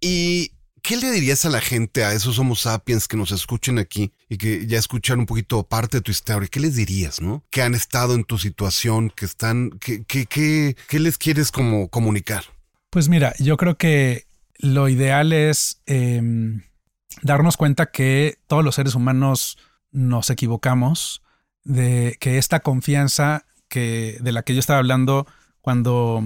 [0.00, 4.12] ¿y qué le dirías a la gente, a esos Homo sapiens que nos escuchen aquí
[4.28, 6.48] y que ya escuchan un poquito parte de tu historia?
[6.48, 7.44] ¿Qué les dirías, no?
[7.50, 11.88] Que han estado en tu situación, que están, que, que, que, ¿qué les quieres como
[11.88, 12.44] comunicar?
[12.90, 14.26] Pues mira, yo creo que
[14.58, 16.22] lo ideal es eh,
[17.22, 19.58] darnos cuenta que todos los seres humanos
[19.90, 21.22] nos equivocamos,
[21.64, 25.26] de que esta confianza que, de la que yo estaba hablando
[25.62, 26.22] cuando,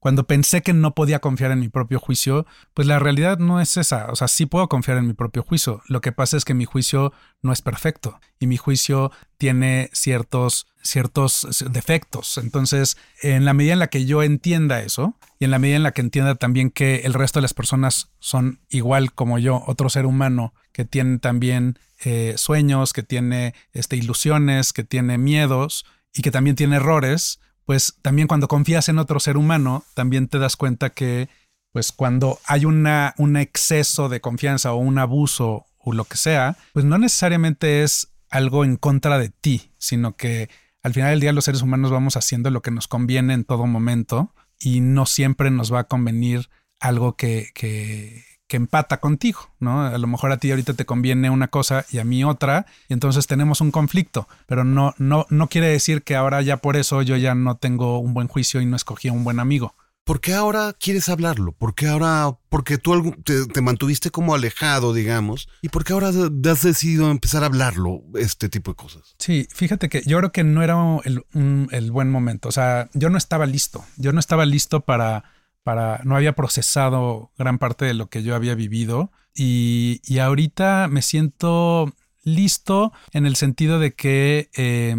[0.00, 3.76] cuando pensé que no podía confiar en mi propio juicio, pues la realidad no es
[3.76, 4.06] esa.
[4.10, 5.82] O sea, sí puedo confiar en mi propio juicio.
[5.86, 10.66] Lo que pasa es que mi juicio no es perfecto y mi juicio tiene ciertos,
[10.82, 12.38] ciertos defectos.
[12.38, 15.82] Entonces, en la medida en la que yo entienda eso y en la medida en
[15.82, 19.90] la que entienda también que el resto de las personas son igual como yo, otro
[19.90, 26.22] ser humano que tiene también eh, sueños, que tiene este, ilusiones, que tiene miedos, y
[26.22, 30.56] que también tiene errores, pues también cuando confías en otro ser humano, también te das
[30.56, 31.28] cuenta que
[31.72, 36.56] pues cuando hay una, un exceso de confianza o un abuso o lo que sea,
[36.72, 40.48] pues no necesariamente es algo en contra de ti, sino que
[40.82, 43.66] al final del día los seres humanos vamos haciendo lo que nos conviene en todo
[43.66, 46.48] momento y no siempre nos va a convenir
[46.80, 49.82] algo que, que, que empata contigo, ¿no?
[49.82, 52.92] A lo mejor a ti ahorita te conviene una cosa y a mí otra, y
[52.92, 57.02] entonces tenemos un conflicto, pero no, no, no quiere decir que ahora ya por eso
[57.02, 59.74] yo ya no tengo un buen juicio y no escogí a un buen amigo.
[60.06, 61.50] ¿Por qué ahora quieres hablarlo?
[61.50, 66.10] ¿Por qué ahora, porque tú te, te, mantuviste como alejado, digamos, y por qué ahora
[66.10, 66.16] has
[66.62, 69.16] decidido empezar a hablarlo, este tipo de cosas?
[69.18, 72.88] Sí, fíjate que yo creo que no era el, un, el buen momento, o sea,
[72.94, 75.24] yo no estaba listo, yo no estaba listo para
[75.66, 80.86] para, no había procesado gran parte de lo que yo había vivido y, y ahorita
[80.88, 84.94] me siento listo en el sentido de que, eh,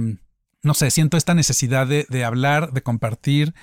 [0.64, 3.54] no sé, siento esta necesidad de, de, hablar, de compartir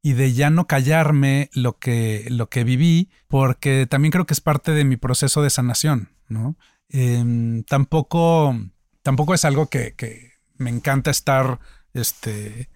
[0.00, 4.40] y de ya no callarme lo que, lo que viví, porque también creo que es
[4.40, 6.56] parte de mi proceso de sanación, ¿no?
[6.88, 8.58] Eh, tampoco,
[9.02, 11.60] tampoco es algo que, que me encanta estar,
[11.92, 12.70] este,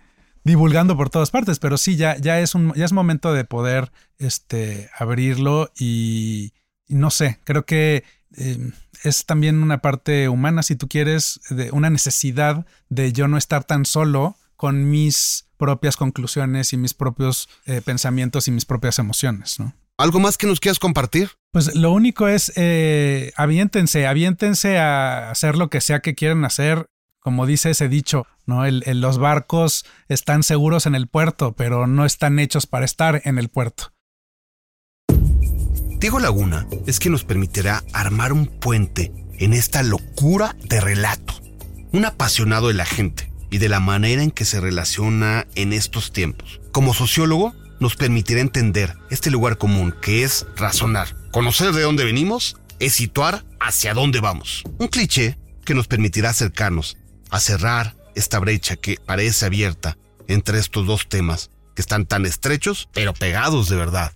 [0.44, 3.92] divulgando por todas partes, pero sí, ya, ya, es, un, ya es momento de poder
[4.18, 6.52] este, abrirlo y,
[6.86, 8.04] y no sé, creo que
[8.36, 8.70] eh,
[9.04, 13.64] es también una parte humana, si tú quieres, de una necesidad de yo no estar
[13.64, 19.58] tan solo con mis propias conclusiones y mis propios eh, pensamientos y mis propias emociones,
[19.60, 19.74] ¿no?
[19.98, 21.30] ¿Algo más que nos quieras compartir?
[21.50, 26.86] Pues lo único es, eh, aviéntense, aviéntense a hacer lo que sea que quieran hacer
[27.28, 28.62] como dice ese dicho, ¿no?
[28.70, 33.50] Los barcos están seguros en el puerto, pero no están hechos para estar en el
[33.50, 33.92] puerto.
[36.00, 41.34] Diego Laguna es que nos permitirá armar un puente en esta locura de relato.
[41.92, 46.12] Un apasionado de la gente y de la manera en que se relaciona en estos
[46.12, 46.62] tiempos.
[46.72, 51.14] Como sociólogo, nos permitirá entender este lugar común que es razonar.
[51.30, 54.62] Conocer de dónde venimos es situar hacia dónde vamos.
[54.78, 55.36] Un cliché
[55.68, 56.96] que nos permitirá acercarnos
[57.30, 62.88] a cerrar esta brecha que parece abierta entre estos dos temas que están tan estrechos
[62.92, 64.12] pero pegados de verdad.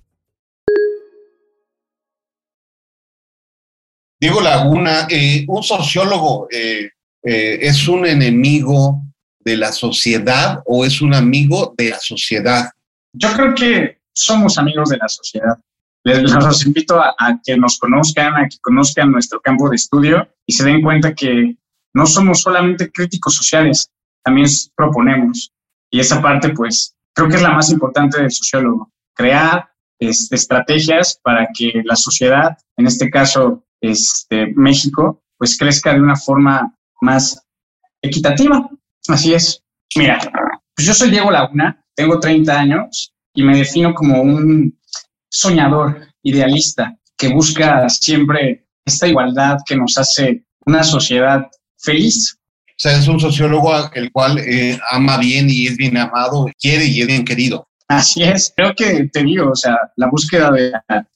[4.21, 6.91] Diego Laguna, eh, un sociólogo, eh,
[7.25, 9.03] eh, ¿es un enemigo
[9.41, 12.71] de la sociedad o es un amigo de la sociedad?
[13.13, 15.59] Yo creo que somos amigos de la sociedad.
[16.05, 20.29] Les, los invito a, a que nos conozcan, a que conozcan nuestro campo de estudio
[20.47, 21.57] y se den cuenta que
[21.95, 23.91] no somos solamente críticos sociales,
[24.25, 25.53] también proponemos.
[25.91, 31.19] Y esa parte, pues, creo que es la más importante del sociólogo, crear este, estrategias
[31.23, 37.45] para que la sociedad, en este caso este, México, pues crezca de una forma más
[38.01, 38.69] equitativa.
[39.09, 39.63] Así es.
[39.97, 40.19] Mira,
[40.75, 44.79] pues yo soy Diego Laguna, tengo 30 años y me defino como un
[45.29, 51.49] soñador, idealista, que busca siempre esta igualdad que nos hace una sociedad
[51.83, 52.39] feliz.
[52.69, 56.87] O sea, es un sociólogo el cual eh, ama bien y es bien amado, quiere
[56.87, 57.69] y es bien querido.
[57.89, 60.73] Así es, creo que te digo, o sea, la búsqueda de,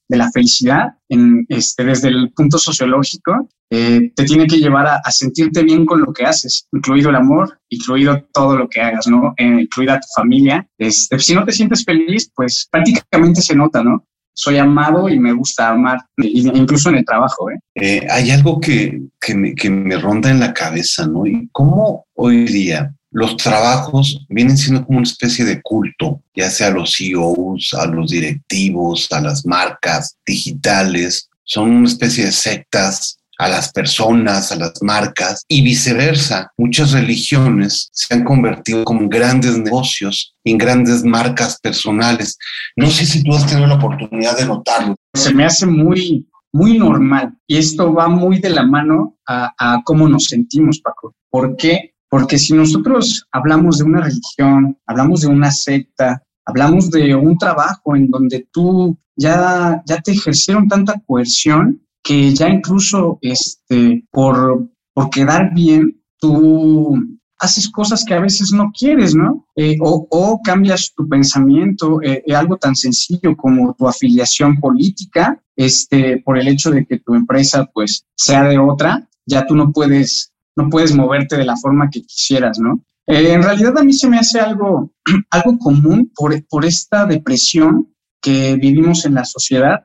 [0.09, 5.63] la felicidad en, este, desde el punto sociológico eh, te tiene que llevar a, sentirte
[5.63, 9.35] bien con lo que haces, incluido el amor, incluido todo lo que hagas, ¿no?
[9.39, 10.69] Eh, incluida tu familia.
[10.79, 14.05] Este, si no te sientes feliz, pues prácticamente se nota, ¿no?
[14.39, 17.51] Soy amado y me gusta amar, incluso en el trabajo.
[17.51, 17.59] ¿eh?
[17.75, 21.27] eh hay algo que, que, me, que me ronda en la cabeza, ¿no?
[21.27, 26.67] ¿Y cómo hoy día los trabajos vienen siendo como una especie de culto, ya sea
[26.67, 33.19] a los CEOs, a los directivos, a las marcas digitales, son una especie de sectas
[33.39, 36.51] a las personas, a las marcas y viceversa.
[36.57, 42.39] Muchas religiones se han convertido como grandes negocios, en grandes marcas personales.
[42.77, 44.97] No sé si tú has tenido la oportunidad de notarlo.
[45.15, 49.83] Se me hace muy, muy normal y esto va muy de la mano a, a
[49.85, 51.15] cómo nos sentimos, Paco.
[51.31, 51.95] ¿Por qué?
[52.09, 57.97] Porque si nosotros hablamos de una religión, hablamos de una secta, hablamos de un trabajo
[57.97, 65.11] en donde tú ya, ya te ejercieron tanta coerción que ya incluso este, por, por
[65.11, 66.97] quedar bien, tú
[67.39, 69.45] haces cosas que a veces no quieres, ¿no?
[69.57, 76.23] Eh, o, cambias tu pensamiento, eh, eh, algo tan sencillo como tu afiliación política, este,
[76.25, 80.33] por el hecho de que tu empresa pues sea de otra, ya tú no puedes
[80.57, 82.81] no puedes moverte de la forma que quisieras, ¿no?
[83.09, 84.93] Eh, en realidad a mí se me hace algo,
[85.31, 87.93] algo común por, por esta depresión
[88.23, 89.85] que vivimos en la sociedad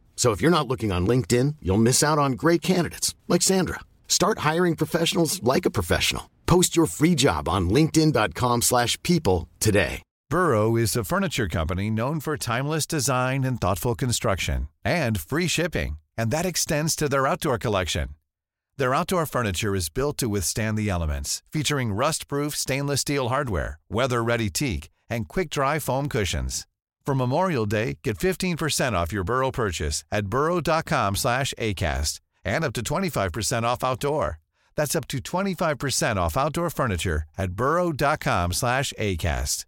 [0.21, 3.79] So if you're not looking on LinkedIn, you'll miss out on great candidates like Sandra.
[4.07, 6.29] Start hiring professionals like a professional.
[6.45, 10.03] Post your free job on linkedin.com/people today.
[10.29, 15.97] Burrow is a furniture company known for timeless design and thoughtful construction and free shipping,
[16.15, 18.09] and that extends to their outdoor collection.
[18.77, 24.51] Their outdoor furniture is built to withstand the elements, featuring rust-proof stainless steel hardware, weather-ready
[24.51, 26.67] teak, and quick-dry foam cushions.
[27.05, 32.73] For Memorial Day, get 15% off your Burrow purchase at burrow.com slash ACAST and up
[32.73, 34.39] to 25% off outdoor.
[34.75, 39.65] That's up to 25% off outdoor furniture at burrow.com slash ACAST.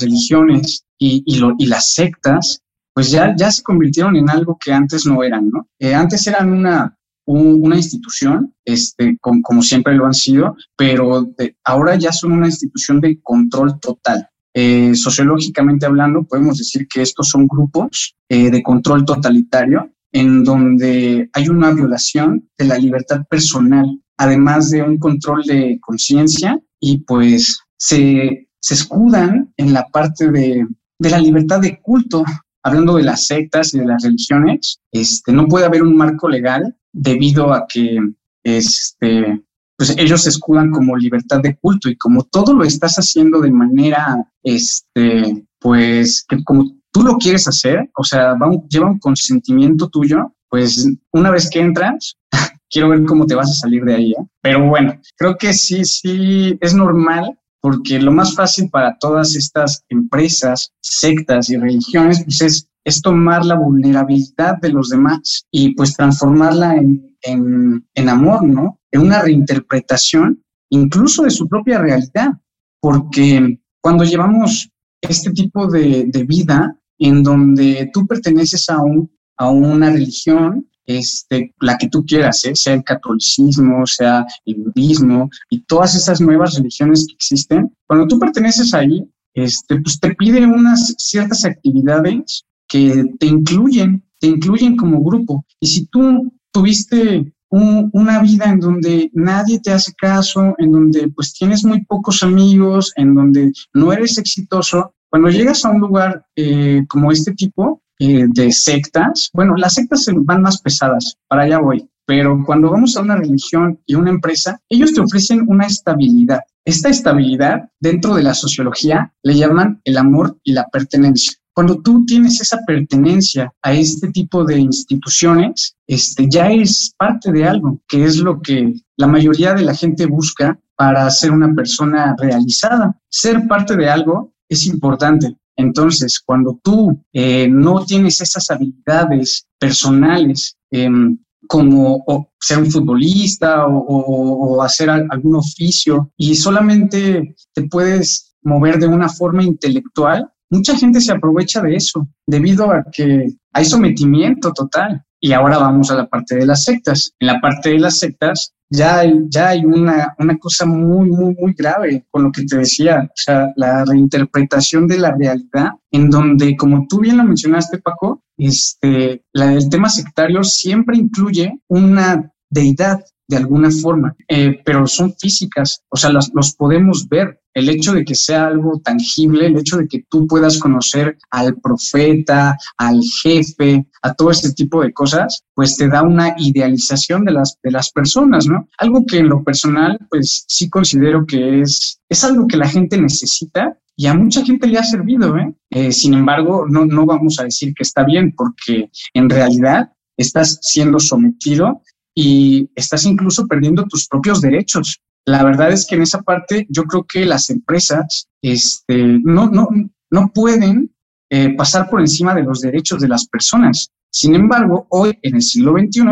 [0.00, 2.60] Religiones y, y, lo, y, las sectas,
[2.94, 5.66] pues ya, ya se convirtieron en algo que antes no eran, ¿no?
[5.80, 11.22] Eh, antes eran una, un, una institución, este, con, como siempre lo han sido, pero
[11.36, 14.28] de, ahora ya son una institución de control total.
[14.54, 21.28] Eh, sociológicamente hablando, podemos decir que estos son grupos eh, de control totalitario en donde
[21.32, 27.60] hay una violación de la libertad personal, además de un control de conciencia y pues
[27.76, 30.66] se, se, escudan en la parte de,
[30.98, 32.24] de, la libertad de culto.
[32.64, 36.76] Hablando de las sectas y de las religiones, este, no puede haber un marco legal
[36.92, 37.98] debido a que
[38.42, 39.40] este,
[39.78, 43.52] pues ellos se escudan como libertad de culto y como todo lo estás haciendo de
[43.52, 48.34] manera, este, pues, que como tú lo quieres hacer, o sea,
[48.68, 52.16] lleva un consentimiento tuyo, pues una vez que entras,
[52.70, 54.10] quiero ver cómo te vas a salir de ahí.
[54.10, 54.26] ¿eh?
[54.42, 59.84] Pero bueno, creo que sí, sí, es normal porque lo más fácil para todas estas
[59.88, 65.94] empresas, sectas y religiones, pues es, es tomar la vulnerabilidad de los demás y pues
[65.94, 68.77] transformarla en, en, en amor, ¿no?
[68.90, 72.32] En una reinterpretación incluso de su propia realidad,
[72.80, 74.70] porque cuando llevamos
[75.00, 81.54] este tipo de, de vida en donde tú perteneces a, un, a una religión, este,
[81.60, 82.54] la que tú quieras, ¿eh?
[82.54, 88.18] sea el catolicismo, sea el budismo y todas esas nuevas religiones que existen, cuando tú
[88.18, 95.02] perteneces ahí, este, pues te pide unas ciertas actividades que te incluyen, te incluyen como
[95.02, 95.44] grupo.
[95.60, 101.32] Y si tú tuviste una vida en donde nadie te hace caso, en donde pues
[101.32, 106.84] tienes muy pocos amigos, en donde no eres exitoso, cuando llegas a un lugar eh,
[106.88, 111.88] como este tipo eh, de sectas, bueno, las sectas van más pesadas, para allá voy,
[112.06, 116.40] pero cuando vamos a una religión y una empresa, ellos te ofrecen una estabilidad.
[116.64, 121.32] Esta estabilidad dentro de la sociología le llaman el amor y la pertenencia.
[121.58, 127.48] Cuando tú tienes esa pertenencia a este tipo de instituciones, este, ya es parte de
[127.48, 132.14] algo, que es lo que la mayoría de la gente busca para ser una persona
[132.16, 132.96] realizada.
[133.08, 135.36] Ser parte de algo es importante.
[135.56, 144.62] Entonces, cuando tú eh, no tienes esas habilidades personales, em, como ser un futbolista o,
[144.62, 151.12] hacer algún oficio y solamente te puedes mover de una forma intelectual, mucha gente se
[151.12, 155.02] aprovecha de eso debido a que hay sometimiento total.
[155.20, 157.12] Y ahora vamos a la parte de las sectas.
[157.18, 161.34] En la parte de las sectas ya hay, ya hay una, una cosa muy, muy,
[161.34, 166.10] muy grave con lo que te decía, o sea, la reinterpretación de la realidad, en
[166.10, 172.30] donde, como tú bien lo mencionaste, Paco, este, la, el tema sectario siempre incluye una
[172.50, 177.40] deidad de alguna forma, eh, pero son físicas, o sea, las, los podemos ver.
[177.52, 181.56] El hecho de que sea algo tangible, el hecho de que tú puedas conocer al
[181.56, 187.32] profeta, al jefe, a todo este tipo de cosas, pues te da una idealización de
[187.32, 188.68] las, de las personas, ¿no?
[188.78, 192.96] Algo que en lo personal, pues sí considero que es, es algo que la gente
[192.96, 195.52] necesita y a mucha gente le ha servido, ¿eh?
[195.70, 200.58] eh sin embargo, no, no vamos a decir que está bien, porque en realidad estás
[200.62, 201.82] siendo sometido
[202.20, 205.00] y estás incluso perdiendo tus propios derechos.
[205.24, 209.68] La verdad es que en esa parte yo creo que las empresas este, no, no,
[210.10, 210.92] no pueden
[211.30, 213.92] eh, pasar por encima de los derechos de las personas.
[214.10, 216.06] Sin embargo, hoy en el siglo XXI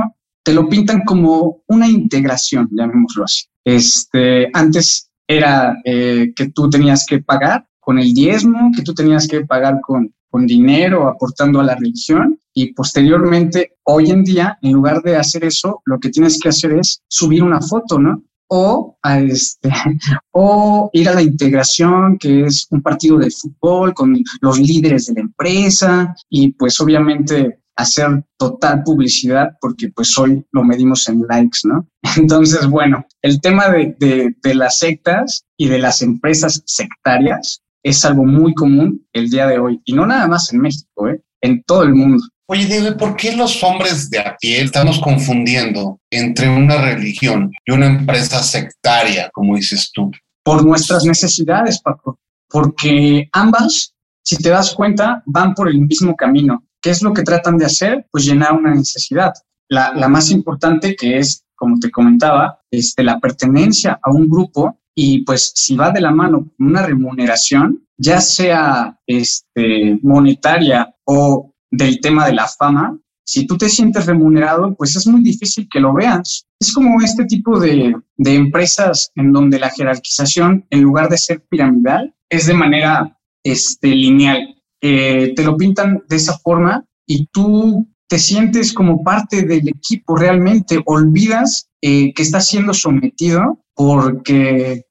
[0.44, 3.46] te lo pintan como una integración, llamémoslo así.
[3.64, 9.26] Este, antes era eh, que tú tenías que pagar con el diezmo, que tú tenías
[9.26, 14.72] que pagar con, con dinero, aportando a la religión, y posteriormente, hoy en día, en
[14.72, 18.22] lugar de hacer eso, lo que tienes que hacer es subir una foto, ¿no?
[18.48, 19.70] O, este,
[20.32, 25.14] o ir a la integración, que es un partido de fútbol con los líderes de
[25.14, 31.60] la empresa y pues obviamente hacer total publicidad porque pues hoy lo medimos en likes,
[31.64, 31.88] ¿no?
[32.18, 38.24] Entonces, bueno, el tema de, de las sectas y de las empresas sectarias es algo
[38.24, 41.22] muy común el día de hoy y no nada más en México, ¿eh?
[41.40, 42.22] en todo el mundo.
[42.48, 47.72] Oye, Diego, ¿por qué los hombres de a pie estamos confundiendo entre una religión y
[47.72, 50.10] una empresa sectaria, como dices tú?
[50.44, 52.18] Por nuestras necesidades, Paco.
[52.48, 56.64] Porque ambas, si te das cuenta, van por el mismo camino.
[56.82, 58.06] ¿Qué es lo que tratan de hacer?
[58.10, 59.32] Pues llenar una necesidad.
[59.68, 64.80] La, la más importante que es, como te comentaba, este, la pertenencia a un grupo
[64.98, 71.52] y pues si va de la mano con una remuneración, ya sea este, monetaria o
[71.70, 75.80] del tema de la fama, si tú te sientes remunerado, pues es muy difícil que
[75.80, 76.46] lo veas.
[76.60, 81.44] Es como este tipo de, de empresas en donde la jerarquización, en lugar de ser
[81.50, 84.56] piramidal, es de manera este, lineal.
[84.80, 90.16] Eh, te lo pintan de esa forma y tú te sientes como parte del equipo
[90.16, 94.85] realmente, olvidas eh, que estás siendo sometido porque,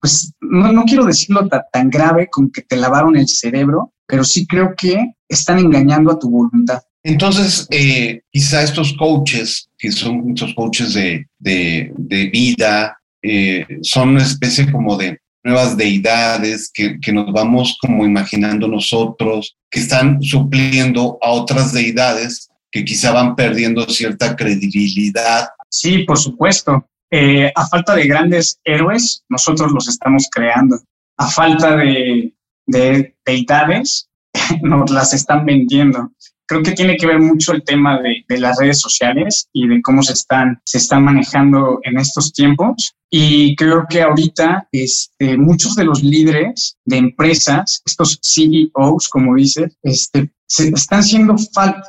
[0.00, 4.46] pues, no, no quiero decirlo tan grave como que te lavaron el cerebro, pero sí
[4.46, 6.80] creo que están engañando a tu voluntad.
[7.04, 14.22] Entonces, eh, quizá estos coaches, que son estos coaches de, de, vida, eh, son una
[14.22, 21.18] especie como de nuevas deidades que, que, nos vamos como imaginando nosotros, que están supliendo
[21.22, 25.48] a otras deidades que quizá van perdiendo cierta credibilidad.
[25.70, 26.86] Sí, por supuesto.
[27.10, 30.78] Eh, a falta de grandes héroes, nosotros los estamos creando.
[31.16, 32.34] A falta de,
[32.66, 34.08] de deidades,
[34.62, 36.12] nos las están vendiendo.
[36.46, 39.82] Creo que tiene que ver mucho el tema de, de, las redes sociales y de
[39.82, 42.94] cómo se están, se están manejando en estos tiempos.
[43.10, 49.70] Y creo que ahorita este, muchos de los líderes de empresas, estos CEOs, como dice,
[49.82, 51.36] este, se están siendo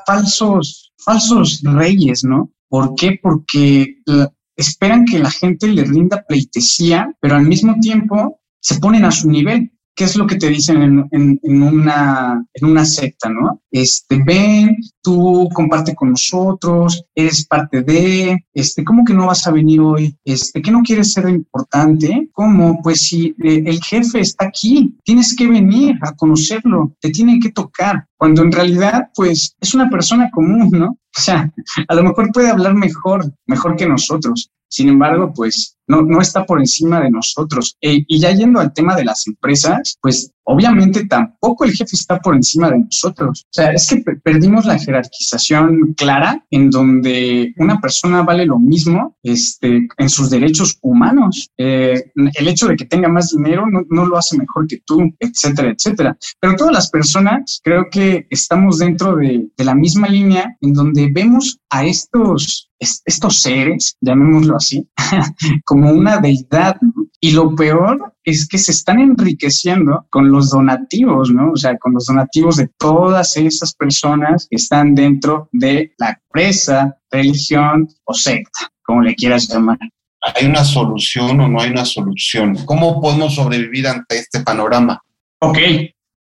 [0.06, 2.52] falsos, falsos reyes, ¿no?
[2.70, 3.20] ¿Por qué?
[3.22, 3.98] Porque
[4.62, 9.30] esperan que la gente le rinda pleitesía, pero al mismo tiempo se ponen a su
[9.30, 9.72] nivel.
[10.00, 13.62] ¿Qué es lo que te dicen en, una, en una secta, no?
[13.70, 19.52] Este, ven, tú comparte con nosotros, eres parte de, este, ¿cómo que no vas a
[19.52, 20.18] venir hoy?
[20.24, 22.30] Este, ¿qué no quieres ser importante?
[22.32, 22.82] ¿Cómo?
[22.82, 27.52] Pues si eh, el jefe está aquí, tienes que venir a conocerlo, te tienen que
[27.52, 30.98] tocar, cuando en realidad, pues, es una persona común, ¿no?
[31.18, 31.52] O sea,
[31.88, 34.50] a lo mejor puede hablar mejor, mejor que nosotros.
[34.70, 37.76] Sin embargo, pues no, no está por encima de nosotros.
[37.82, 42.20] Eh, y ya yendo al tema de las empresas, pues obviamente tampoco el jefe está
[42.20, 43.44] por encima de nosotros.
[43.46, 49.16] O sea, es que perdimos la jerarquización clara en donde una persona vale lo mismo
[49.22, 51.50] este, en sus derechos humanos.
[51.58, 55.14] Eh, el hecho de que tenga más dinero no, no, lo hace mejor que tú,
[55.20, 56.18] etcétera, etcétera.
[56.40, 61.60] Pero todas las personas creo que estamos dentro de, la misma línea en donde vemos
[61.70, 64.88] a estos, estos seres, llamémoslo así,
[65.66, 66.78] como una deidad.
[67.22, 71.52] Y lo peor es que se están enriqueciendo con los donativos, ¿no?
[71.52, 76.98] O sea, con los donativos de todas esas personas que están dentro de la empresa,
[77.12, 79.78] religión o secta, como le quieras llamar.
[80.22, 82.56] ¿Hay una solución o no hay una solución?
[82.66, 85.02] ¿Cómo podemos sobrevivir ante este panorama?
[85.42, 85.58] Ok,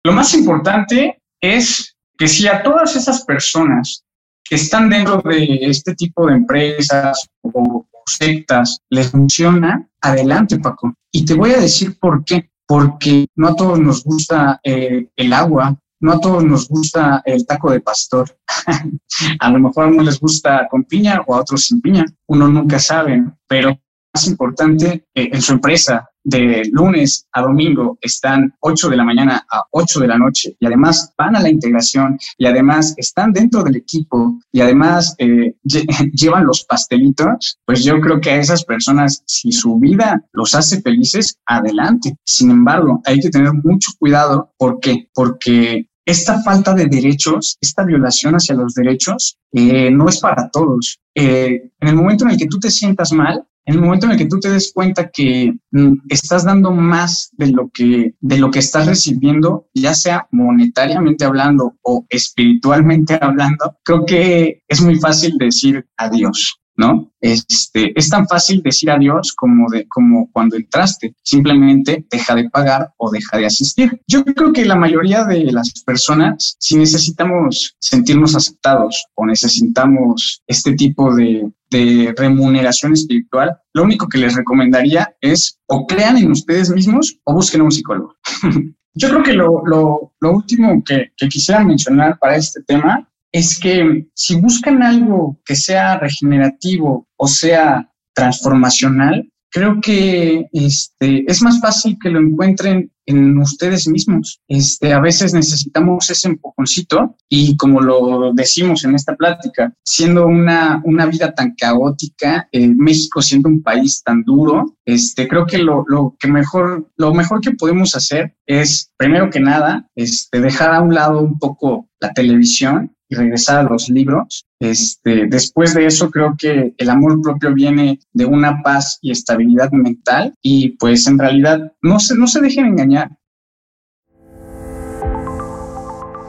[0.03, 4.03] lo más importante es que si a todas esas personas
[4.43, 10.93] que están dentro de este tipo de empresas o, sectas les funciona, adelante, Paco.
[11.11, 12.49] Y te voy a decir por qué.
[12.69, 17.45] Porque no a todos nos gusta eh, el agua, no a todos nos gusta el
[17.45, 18.37] taco de pastor.
[19.39, 22.05] a lo mejor a uno les gusta con piña o a otros sin piña.
[22.27, 23.79] Uno nunca sabe, pero
[24.17, 29.45] más importante, eh, en su empresa de lunes a domingo están 8 de la mañana
[29.51, 33.63] a 8 de la noche y además van a la integración y además están dentro
[33.63, 35.53] del equipo y además eh,
[36.13, 40.81] llevan los pastelitos, pues yo creo que a esas personas, si su vida los hace
[40.81, 42.17] felices, adelante.
[42.25, 44.51] Sin embargo, hay que tener mucho cuidado.
[44.57, 44.79] ¿Por?
[45.13, 50.99] Porque esta falta de derechos, esta violación hacia los derechos, eh, no es para todos.
[51.13, 54.17] en el momento en el que tú te sientas mal, en el momento en el
[54.17, 58.49] que tú te des cuenta que mm, estás dando más de lo que, de lo
[58.49, 65.37] que estás recibiendo, ya sea monetariamente hablando o espiritualmente hablando, creo que es muy fácil
[65.37, 66.61] decir adiós.
[66.77, 67.11] ¿No?
[67.19, 71.15] Este, es tan fácil decir adiós como, de, como cuando entraste.
[71.23, 74.01] Simplemente deja de pagar o deja de asistir.
[74.07, 80.73] Yo creo que la mayoría de las personas, si necesitamos sentirnos aceptados o necesitamos este
[80.73, 86.69] tipo de, de remuneración espiritual, lo único que les recomendaría es o crean en ustedes
[86.69, 88.15] mismos o busquen a un psicólogo.
[88.99, 93.07] Yo creo que lo, lo, lo último que, que, quisiera mencionar para este tema
[93.37, 101.41] es que si buscan algo que sea regenerativo o sea transformacional, creo que este, es
[101.43, 104.41] más fácil que lo encuentren en ustedes mismos.
[104.47, 110.81] Este, a veces necesitamos ese empujoncito y como lo decimos en esta plática, siendo una,
[110.83, 115.85] una vida tan caótica, eh, México siendo un país tan duro, este, creo que lo,
[116.19, 119.87] que mejor, lo mejor que podemos hacer es, primero que nada,
[120.31, 124.45] dejar a un lado un poco la televisión y regresar a los libros.
[124.59, 129.71] Este, después de eso, creo que el amor propio viene de una paz y estabilidad
[129.71, 133.11] mental y pues en realidad no se, no se dejen engañar.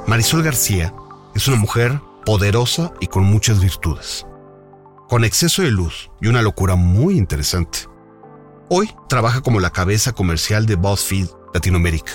[0.07, 0.93] Marisol García
[1.35, 4.27] es una mujer poderosa y con muchas virtudes,
[5.09, 7.81] con exceso de luz y una locura muy interesante.
[8.71, 12.13] Hoy trabaja como la cabeza comercial de BuzzFeed Latinoamérica.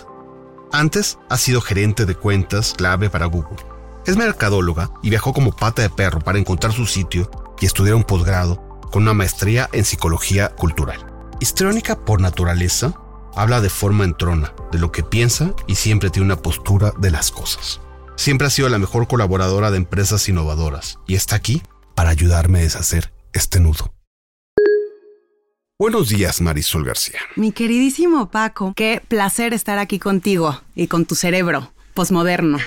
[0.71, 3.72] Antes ha sido gerente de cuentas clave para Google
[4.05, 7.29] es mercadóloga y viajó como pata de perro para encontrar su sitio
[7.59, 11.05] y estudiar un posgrado con una maestría en psicología cultural.
[11.39, 12.93] Histriónica por naturaleza,
[13.35, 17.31] habla de forma entrona, de lo que piensa y siempre tiene una postura de las
[17.31, 17.81] cosas.
[18.15, 21.63] Siempre ha sido la mejor colaboradora de empresas innovadoras y está aquí
[21.95, 23.93] para ayudarme a deshacer este nudo.
[25.79, 27.19] Buenos días, Marisol García.
[27.35, 32.59] Mi queridísimo Paco, qué placer estar aquí contigo y con tu cerebro posmoderno.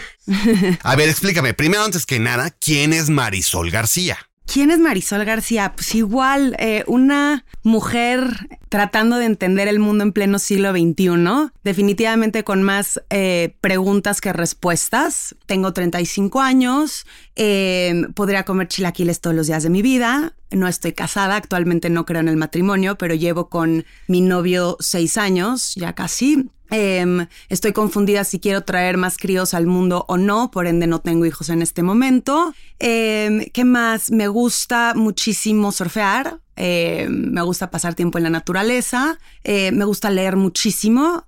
[0.82, 4.18] A ver, explícame, primero antes que nada, ¿quién es Marisol García?
[4.46, 5.72] ¿Quién es Marisol García?
[5.74, 12.44] Pues igual, eh, una mujer tratando de entender el mundo en pleno siglo XXI, definitivamente
[12.44, 15.34] con más eh, preguntas que respuestas.
[15.46, 20.92] Tengo 35 años, eh, podría comer chilaquiles todos los días de mi vida, no estoy
[20.92, 25.94] casada, actualmente no creo en el matrimonio, pero llevo con mi novio seis años, ya
[25.94, 26.50] casi.
[26.70, 31.00] Em, estoy confundida si quiero traer más críos al mundo o no, por ende no
[31.00, 32.54] tengo hijos en este momento.
[32.78, 34.10] Em, ¿Qué más?
[34.10, 40.10] Me gusta muchísimo surfear, em, me gusta pasar tiempo en la naturaleza, eh, me gusta
[40.10, 41.24] leer muchísimo.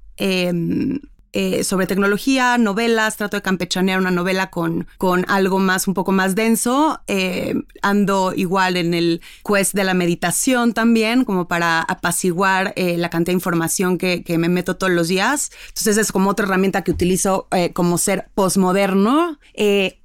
[1.33, 6.13] Eh, sobre tecnología, novelas, trato de campechanear una novela con, con algo más, un poco
[6.13, 7.01] más denso.
[7.07, 13.11] Eh, ando igual en el quest de la meditación también, como para apaciguar eh, la
[13.11, 15.51] cantidad de información que, que, me meto todos los días.
[15.69, 19.39] Entonces es como otra herramienta que utilizo como ser postmoderno.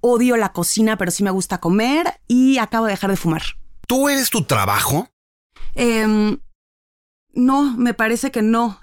[0.01, 3.43] odio la cocina, pero sí me gusta comer y acabo de dejar de fumar.
[3.88, 5.07] ¿Tú eres tu trabajo?
[7.34, 8.79] No, me parece que no.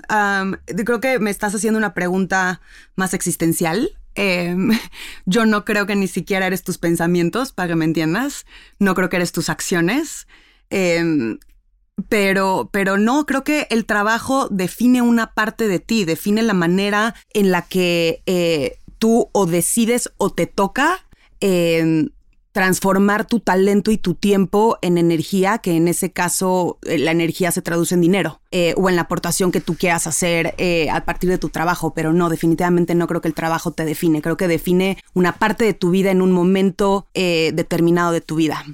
[0.66, 2.60] creo que me estás haciendo una pregunta
[2.96, 3.96] más existencial.
[4.16, 4.70] Em,
[5.24, 8.46] yo no creo que ni siquiera eres tus pensamientos, para que me entiendas.
[8.78, 10.26] No creo que eres tus acciones.
[10.68, 11.38] Em,
[12.08, 17.14] pero, pero no, creo que el trabajo define una parte de ti, define la manera
[17.32, 21.06] en la que eh, tú o decides o te toca
[21.40, 22.10] em,
[22.52, 27.52] transformar tu talento y tu tiempo en energía, que en ese caso eh, la energía
[27.52, 31.04] se traduce en dinero, eh, o en la aportación que tú quieras hacer eh, a
[31.04, 34.36] partir de tu trabajo, pero no, definitivamente no creo que el trabajo te define, creo
[34.36, 38.64] que define una parte de tu vida en un momento determinado de tu vida.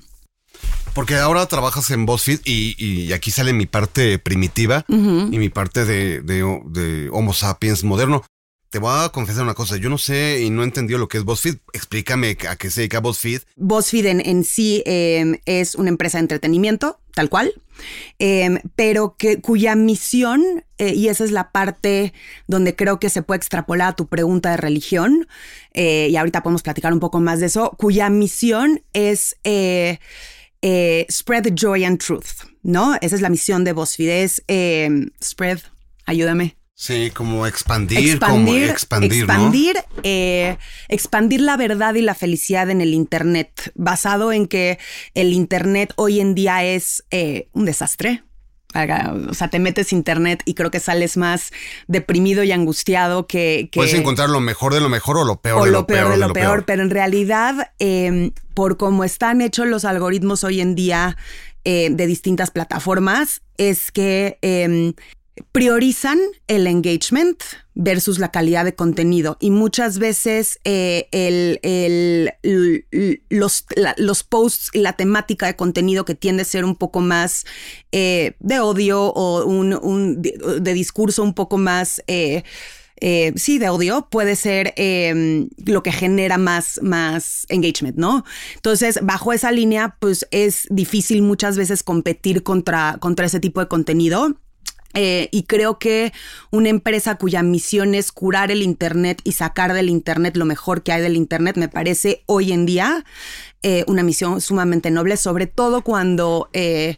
[0.94, 4.94] Porque ahora trabajas en BuzzFeed y, aquí sale mi parte primitiva y
[5.38, 8.22] mi parte de Homo sapiens moderno.
[8.70, 11.18] Te voy a confesar una cosa, yo no sé y no he entendido lo que
[11.18, 11.58] es BuzzFeed.
[11.72, 13.42] Explícame a qué se dedica BuzzFeed.
[13.54, 17.54] BuzzFeed en, sí em, es una empresa de entretenimiento, tal cual,
[18.18, 22.12] em, pero que, cuya misión, eh, y esa es la parte
[22.48, 25.28] donde creo que se puede extrapolar a tu pregunta de religión,
[25.72, 29.36] eh, y ahorita podemos platicar un poco más de eso, cuya misión es...
[29.44, 29.98] Eh,
[31.08, 32.96] spread joy and truth, ¿no?
[33.00, 35.60] Esa es la misión de BuzzFeed, es em, spread,
[36.06, 36.56] ayúdame.
[36.78, 40.58] Sí, como expandir, expandir expandir, expandir, eh,
[40.88, 44.78] expandir la verdad y la felicidad en el Internet, basado en que
[45.14, 48.24] el Internet hoy en día es eh, un desastre.
[49.30, 51.50] O sea, te metes internet y creo que sales más
[51.86, 53.70] deprimido y angustiado que...
[53.72, 56.34] Puedes encontrar lo mejor de lo mejor o lo peor de lo, peor, de lo,
[56.34, 61.16] peor, Pero en realidad, em, por cómo están hechos los algoritmos hoy en día
[61.64, 64.92] eh, de distintas plataformas, es que em,
[65.52, 67.42] priorizan el engagement
[67.74, 71.08] versus la calidad de contenido y muchas veces eh,
[73.28, 73.66] los,
[73.98, 77.44] los, posts y la temática de contenido que tiende a ser un poco más
[77.92, 82.02] eh, de odio o un, de, discurso un poco más...
[82.06, 82.42] Eh,
[83.36, 88.24] sí, de odio, puede ser em, lo que genera más, más engagement, ¿no?
[88.54, 93.68] Entonces, bajo esa línea, pues es difícil muchas veces competir contra, contra ese tipo de
[93.68, 94.38] contenido.
[94.98, 96.14] Eh, y creo que
[96.50, 100.92] una empresa cuya misión es curar el Internet y sacar del Internet lo mejor que
[100.92, 103.04] hay del Internet, me parece hoy en día
[103.62, 106.96] eh, una misión sumamente noble, sobre todo cuando eh,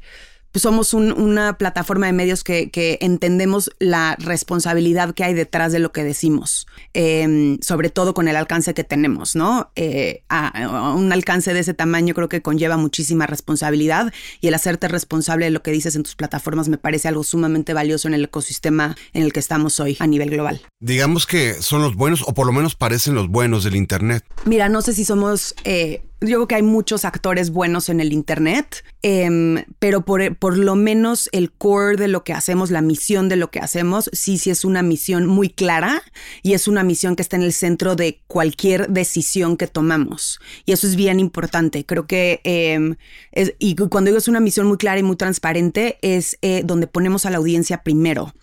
[0.53, 2.71] pues somos una plataforma de medios que,
[3.01, 8.37] entendemos la responsabilidad que hay detrás de lo que decimos, em, sobre todo con el
[8.37, 9.71] alcance que tenemos, ¿no?
[9.77, 14.89] Eh, a, un alcance de ese tamaño creo que conlleva muchísima responsabilidad y el hacerte
[14.89, 18.25] responsable de lo que dices en tus plataformas me parece algo sumamente valioso en el
[18.25, 20.61] ecosistema en el que estamos hoy a nivel global.
[20.81, 24.25] Digamos que son los buenos, o por lo menos parecen los buenos del Internet.
[24.45, 28.13] Mira, no sé si somos eh, yo creo que hay muchos actores buenos en el
[28.13, 33.29] Internet, em, pero por, por, lo menos el core de lo que hacemos, la misión
[33.29, 36.03] de lo que hacemos, sí, sí es una misión muy clara
[36.43, 40.41] y es una misión que está en el centro de cualquier decisión que tomamos.
[40.67, 41.87] Y eso es bien importante.
[41.87, 42.97] Creo que, em,
[43.61, 47.27] y cuando digo es una misión muy clara y muy transparente, es eh, donde ponemos
[47.27, 48.35] a la audiencia primero.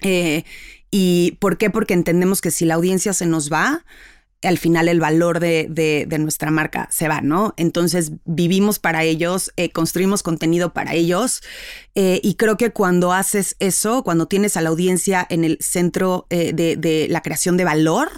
[0.00, 0.44] Eh,
[0.90, 1.70] ¿Y por qué?
[1.70, 3.84] Porque entendemos que si la audiencia se nos va,
[4.42, 7.54] al final el valor de, nuestra marca se va, ¿no?
[7.56, 11.42] Entonces vivimos para ellos, eh, construimos contenido para ellos
[11.94, 16.26] eh, y creo que cuando haces eso, cuando tienes a la audiencia en el centro
[16.30, 18.10] eh, de, la creación de valor,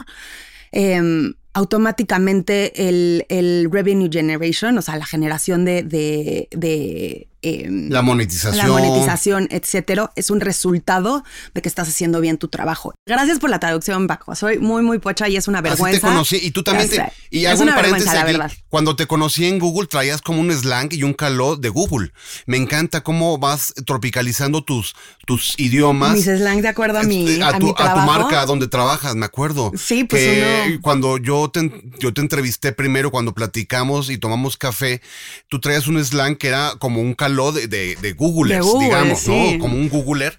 [0.70, 8.56] em, automáticamente el, revenue generation, o sea, la generación de, Em, la monetización.
[8.56, 11.24] La monetización, etcétera, es un resultado
[11.54, 12.94] de que estás haciendo bien tu trabajo.
[13.04, 14.36] Gracias por la traducción, Paco.
[14.36, 15.96] Soy muy, muy pocha y es una vergüenza.
[15.96, 17.12] Así te conocí y tú también te.
[17.30, 18.52] Y hago una un la verdad.
[18.68, 22.12] Cuando te conocí en Google, traías como un slang y un caló de Google.
[22.46, 24.94] Me encanta cómo vas tropicalizando tus,
[25.26, 26.14] tus idiomas.
[26.14, 27.42] Mis slang de acuerdo a mi.
[27.42, 29.72] A, tu, a, tu marca donde trabajas, me acuerdo.
[29.76, 35.02] Sí, pues que cuando yo te, yo te entrevisté primero, cuando platicamos y tomamos café,
[35.48, 39.58] tú traías un slang que era como un caló de, de, de Googlers, digamos, ¿no?
[39.58, 40.38] Como un Googler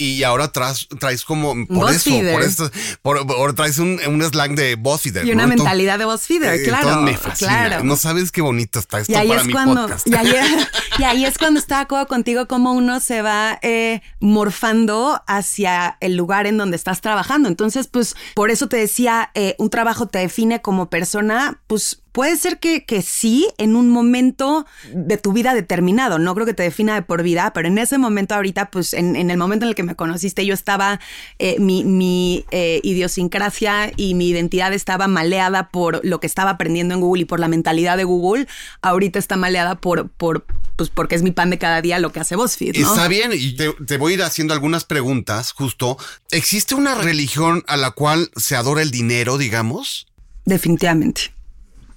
[0.00, 2.70] y ahora traes, traes como por eso, por esto,
[3.02, 5.26] por, traes un, un, slang de BuzzFeeder.
[5.26, 7.02] Y una mentalidad de BuzzFeeder, eh, claro.
[7.02, 7.66] me fascina.
[7.66, 7.84] Claro.
[7.84, 10.06] No sabes qué bonito está esto y ahí para es mi cuando, podcast.
[10.06, 10.32] Y ahí,
[10.98, 15.98] y ahí, es cuando está de acuerdo contigo cómo uno se va eh, morfando hacia
[16.00, 17.50] el lugar en donde estás trabajando.
[17.50, 22.36] Entonces, pues, por eso te decía, eh, un trabajo te define como persona, pues Puede
[22.36, 26.62] ser que, que sí en un momento de tu vida determinado, no creo que te
[26.62, 29.74] defina de por vida, pero en ese momento ahorita, pues en, el momento en el
[29.74, 31.00] que me conociste, yo estaba,
[31.38, 36.94] eh, mi, mi eh, idiosincrasia y mi identidad estaba maleada por lo que estaba aprendiendo
[36.94, 38.46] en Google y por la mentalidad de Google,
[38.82, 40.44] ahorita está maleada por, por
[40.76, 42.76] pues porque es mi pan de cada día lo que hace BuzzFeed.
[42.78, 42.88] ¿no?
[42.88, 45.98] Está bien, y te, te voy a ir haciendo algunas preguntas, justo.
[46.30, 50.06] ¿Existe una religión a la cual se adora el dinero, digamos?
[50.44, 51.32] Definitivamente.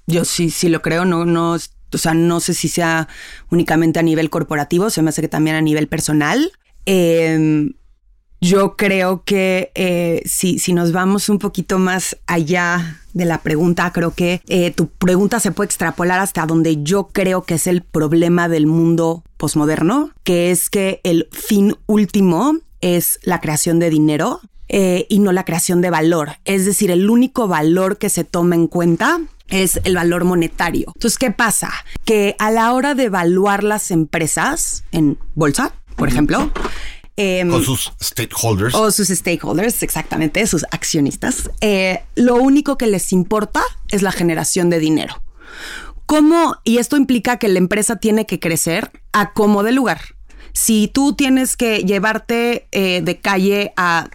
[0.07, 3.07] Yo sí, sí lo creo, no, no, o sea, no sé si sea
[3.49, 6.51] únicamente a nivel corporativo, se me hace que también a nivel personal.
[6.85, 7.73] Em,
[8.41, 13.89] yo creo que eh, si, si, nos vamos un poquito más allá de la pregunta,
[13.93, 17.83] creo que eh, tu pregunta se puede extrapolar hasta donde yo creo que es el
[17.83, 24.41] problema del mundo posmoderno, que es que el fin último es la creación de dinero
[24.67, 26.31] eh, y no la creación de valor.
[26.43, 30.91] Es decir, el único valor que se toma en cuenta es el valor monetario.
[30.95, 31.71] Entonces, ¿qué pasa?
[32.05, 36.51] Que a la hora de evaluar las empresas en bolsa, por ejemplo,
[37.15, 38.73] eh, con sus stakeholders.
[38.73, 41.51] O sus stakeholders, exactamente, sus accionistas.
[41.61, 45.21] Eh, lo único que les importa es la generación de dinero.
[46.05, 46.57] ¿Cómo?
[46.63, 50.01] Y esto implica que la empresa tiene que crecer a como de lugar.
[50.53, 54.09] Si tú tienes que llevarte eh, de calle a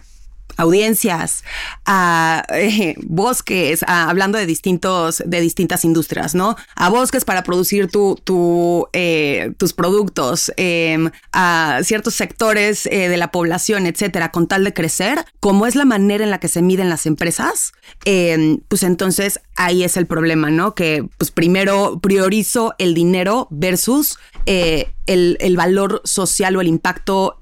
[0.59, 1.45] audiencias,
[1.85, 6.57] a eh, bosques, hablando de distintos, de distintas industrias, ¿no?
[6.75, 13.31] A bosques para producir tu, eh, tus productos, em, a ciertos sectores eh, de la
[13.31, 16.89] población, etcétera, con tal de crecer, como es la manera en la que se miden
[16.89, 17.71] las empresas,
[18.03, 20.75] em, pues entonces ahí es el problema, ¿no?
[20.75, 27.37] Que pues primero priorizo el dinero versus el, el, valor social o el impacto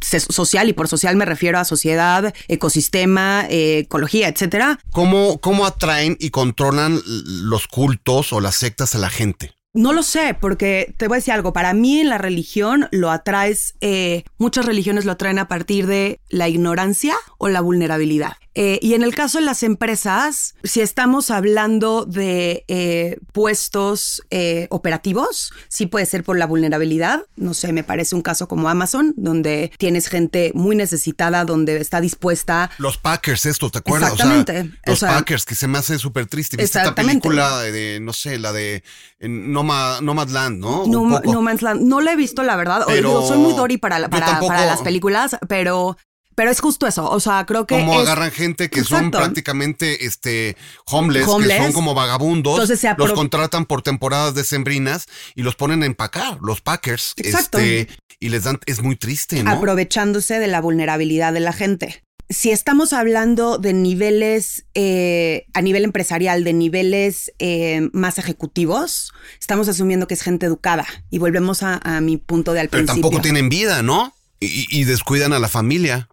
[0.00, 4.78] social, y por social me refiero a sociedad, ecosistema, ecología, etcétera.
[4.90, 9.52] ¿Cómo, ¿Cómo atraen y controlan los cultos o las sectas a la gente?
[9.72, 11.52] No lo sé, porque te voy a decir algo.
[11.52, 16.18] Para mí en la religión lo atraes, eh, muchas religiones lo atraen a partir de
[16.28, 18.32] la ignorancia o la vulnerabilidad.
[18.54, 24.66] Eh, y en el caso de las empresas, si estamos hablando de eh, puestos eh,
[24.70, 27.26] operativos, sí puede ser por la vulnerabilidad.
[27.36, 32.00] No sé, me parece un caso como Amazon, donde tienes gente muy necesitada, donde está
[32.00, 32.70] dispuesta.
[32.78, 34.12] Los Packers, esto, ¿te acuerdas?
[34.12, 34.70] Exactamente.
[34.84, 36.56] los Packers, que se me hace súper triste.
[36.56, 38.82] ¿Viste esta película de, no sé, la de
[39.20, 40.86] Nomadland, ¿no?
[40.86, 41.82] No, Nomadland.
[41.82, 42.82] No la he visto, la verdad.
[42.86, 43.26] Pero...
[43.26, 45.96] soy muy Dory para, para, para las películas, pero
[46.34, 47.74] pero es justo eso, o sea, creo que...
[47.74, 50.56] Como agarran gente que son prácticamente este,
[50.86, 55.86] homeless, que son como vagabundos, Entonces los contratan por temporadas decembrinas y los ponen a
[55.86, 57.14] empacar, los packers.
[57.16, 57.58] Exacto.
[57.58, 57.88] Este,
[58.20, 59.50] y les dan, es muy triste, ¿no?
[59.50, 62.04] Aprovechándose de la vulnerabilidad de la gente.
[62.28, 69.68] Si estamos hablando de niveles eh, a nivel empresarial, de niveles eh, más ejecutivos, estamos
[69.68, 70.86] asumiendo que es gente educada.
[71.10, 74.14] Y volvemos a, mi punto de al Pero tampoco tienen vida, ¿no?
[74.40, 76.08] y, descuidan a la familia.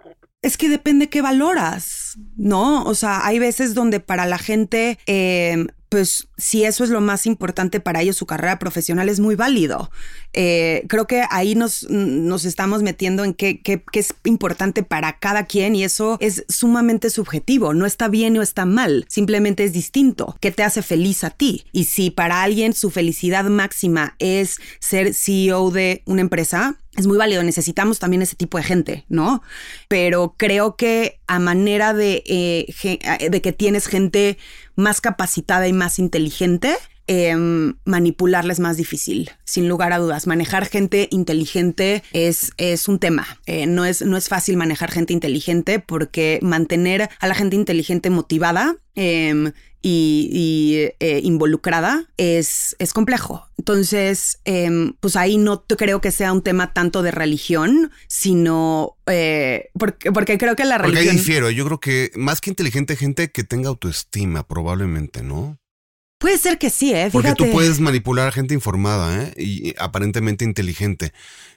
[0.48, 2.86] Es que depende qué valoras, ¿no?
[2.86, 7.26] O sea, hay veces donde para la gente eh, pues si eso es lo más
[7.26, 9.89] importante para ellos, su carrera profesional es muy válido.
[10.34, 15.45] Eh, creo que ahí nos, nos estamos metiendo en qué, qué, es importante para cada
[15.45, 17.74] quien y eso es sumamente subjetivo.
[17.74, 20.36] No está bien o está mal, simplemente es distinto.
[20.41, 21.66] ¿Qué te hace feliz a ti?
[21.72, 27.18] Y si para alguien su felicidad máxima es ser CEO de una empresa, es muy
[27.18, 29.43] válido, necesitamos también ese tipo de gente, ¿no?
[29.88, 34.38] Pero creo que a manera de, eh, de que tienes gente
[34.76, 36.76] más capacitada y más inteligente,
[37.08, 40.28] em, manipularla es más difícil, sin lugar a dudas.
[40.28, 43.39] Manejar gente inteligente es, es un tema.
[43.45, 48.10] Eh, no, es, no es fácil manejar gente inteligente porque mantener a la gente inteligente
[48.10, 53.47] motivada em, y, eh, involucrada es, es complejo.
[53.58, 59.70] Entonces, em, pues ahí no creo que sea un tema tanto de religión, sino eh,
[59.78, 61.03] porque, porque, creo que la religión...
[61.03, 65.58] Porque ahí difiero, yo creo que más que inteligente, gente que tenga autoestima, probablemente, ¿no?
[66.18, 67.09] Puede ser que sí, ¿eh?
[67.11, 69.34] Porque tú puedes manipular a gente informada, ¿eh?
[69.38, 71.13] Y aparentemente inteligente.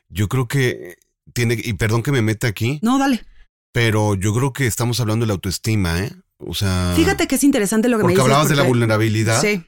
[0.08, 0.98] Yo creo que
[1.32, 2.78] tiene, y perdón que me meta aquí.
[2.82, 3.24] No, dale.
[3.72, 6.12] Pero yo creo que estamos hablando de la autoestima, ¿eh?
[6.38, 6.92] O sea.
[6.96, 8.20] Fíjate que es interesante lo que me dices.
[8.20, 9.40] Porque hablabas de la vulnerabilidad.
[9.40, 9.64] Sí.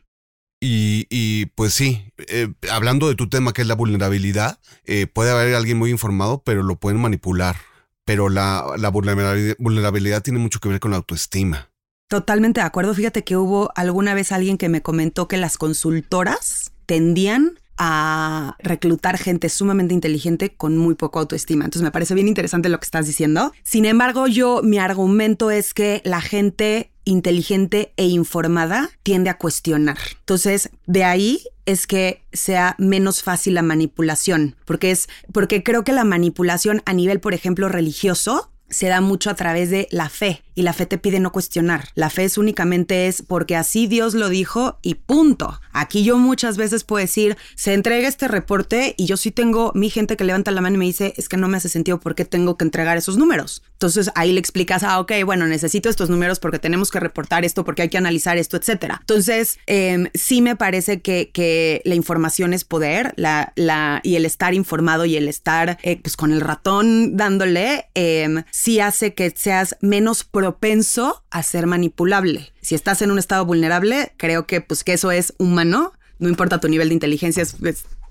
[0.60, 5.32] Y, y pues sí, eh, hablando de tu tema que es la vulnerabilidad, eh, puede
[5.32, 7.56] haber alguien muy informado, pero lo pueden manipular.
[8.04, 11.71] Pero la, la vulnerabilidad, tiene mucho que ver con la autoestima.
[12.12, 12.92] Totalmente de acuerdo.
[12.92, 19.16] Fíjate que hubo alguna vez alguien que me comentó que las consultoras tendían a reclutar
[19.16, 21.64] gente sumamente inteligente con muy poco autoestima.
[21.64, 23.54] Entonces me parece bien interesante lo que estás diciendo.
[23.62, 29.96] Sin embargo, yo mi argumento es que la gente inteligente e informada tiende a cuestionar.
[30.18, 35.92] Entonces, de ahí es que sea menos fácil la manipulación, porque es porque creo que
[35.92, 40.42] la manipulación a nivel, por ejemplo, religioso se da mucho a través de la fe
[40.54, 41.88] y la fe te pide no cuestionar.
[41.94, 45.60] La fe es únicamente es porque así Dios lo dijo y punto.
[45.72, 49.90] Aquí yo muchas veces puedo decir, se entrega este reporte y yo sí tengo mi
[49.90, 52.14] gente que levanta la mano y me dice, es que no me hace sentido por
[52.14, 53.62] qué tengo que entregar esos números.
[53.72, 57.64] Entonces ahí le explicas, ah, ok, bueno, necesito estos números porque tenemos que reportar esto,
[57.64, 58.98] porque hay que analizar esto, etcétera.
[59.00, 64.24] Entonces, em, sí me parece que, que, la información es poder, la, la, y el
[64.24, 69.32] estar informado y el estar eh, pues con el ratón dándole, eh, sí hace que
[69.34, 72.52] seas menos propenso a ser manipulable.
[72.62, 76.58] Si estás en un estado vulnerable, creo que pues que eso es humano, no importa
[76.58, 77.44] tu nivel de inteligencia,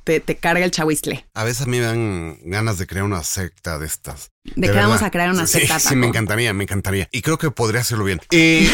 [0.05, 1.25] te, carga el chahuizle.
[1.33, 4.31] A veces a mí me dan ganas de crear una secta de estas.
[4.55, 5.77] ¿De, qué vamos a crear una secta?
[5.77, 7.09] Sí, me encantaría, me encantaría.
[7.11, 8.21] Y creo que podría hacerlo bien.
[8.31, 8.71] Eh,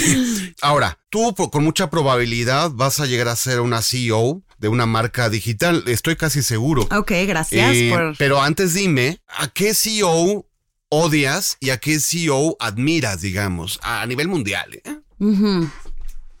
[0.62, 5.28] ahora, tú con mucha probabilidad vas a llegar a ser una CEO de una marca
[5.28, 5.84] digital.
[5.88, 6.88] Estoy casi seguro.
[6.90, 10.46] Ok, gracias eh, Pero antes dime, ¿a qué CEO
[10.94, 14.80] odias y a qué CEO admiras, digamos, a nivel mundial?
[14.84, 14.98] ¿eh?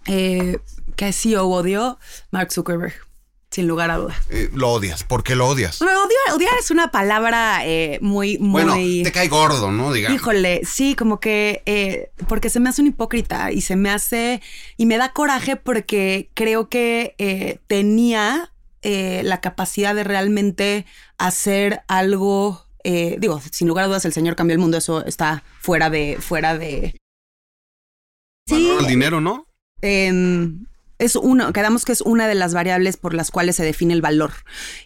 [0.06, 0.58] eh
[0.96, 1.98] qué CEO odio?
[2.30, 2.94] Mark Zuckerberg.
[3.50, 4.16] Sin lugar a dudas.
[4.30, 5.04] Eh, lo odias.
[5.04, 5.80] ¿Por qué lo odias?
[5.80, 7.62] odiar, es una palabra
[8.00, 8.64] muy, muy.
[8.64, 9.92] Bueno, te cae gordo, ¿no?
[9.92, 10.16] Digamos.
[10.16, 12.10] Híjole, sí, como que.
[12.26, 14.42] Porque se me hace un hipócrita y se me hace.
[14.76, 18.52] Y me da coraje porque creo que tenía
[18.82, 20.84] la capacidad de realmente
[21.16, 25.42] hacer algo eh, digo, sin lugar a dudas, el Señor cambió el mundo, eso está
[25.60, 27.00] fuera de, fuera de.
[28.46, 28.76] Sí.
[28.78, 29.46] El dinero, ¿no?
[29.80, 30.12] Eh,
[30.98, 34.02] es uno, quedamos que es una de las variables por las cuales se define el
[34.02, 34.32] valor.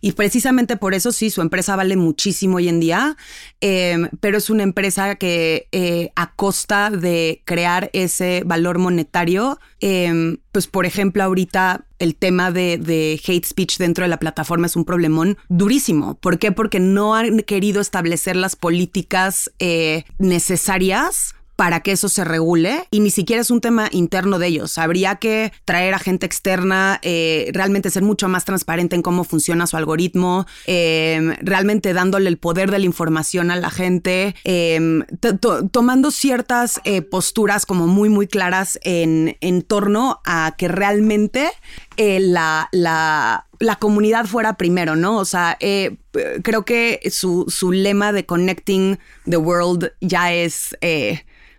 [0.01, 3.17] Y precisamente por eso sí, su empresa vale muchísimo hoy en día,
[3.61, 10.39] em, pero es una empresa que eh, a costa de crear ese valor monetario, em,
[10.53, 14.77] pues por ejemplo ahorita el tema de, de, hate speech dentro de la plataforma es
[14.77, 16.15] un problemón durísimo.
[16.15, 16.53] ¿Por qué?
[16.53, 23.01] Porque no han querido establecer las políticas eh, necesarias para que eso se regule y
[23.01, 24.79] ni siquiera es un tema interno de ellos.
[24.79, 29.67] Habría que traer a gente externa, eh, realmente ser mucho más transparente en cómo funciona
[29.67, 35.03] su algoritmo, em, realmente dándole el poder de la información a la gente, em,
[35.73, 41.51] tomando ciertas eh, posturas como muy, muy claras en, en torno a que realmente
[41.97, 45.17] eh, la, la, la, comunidad fuera primero, ¿no?
[45.17, 50.77] O sea, creo que su, su, lema de Connecting the World ya es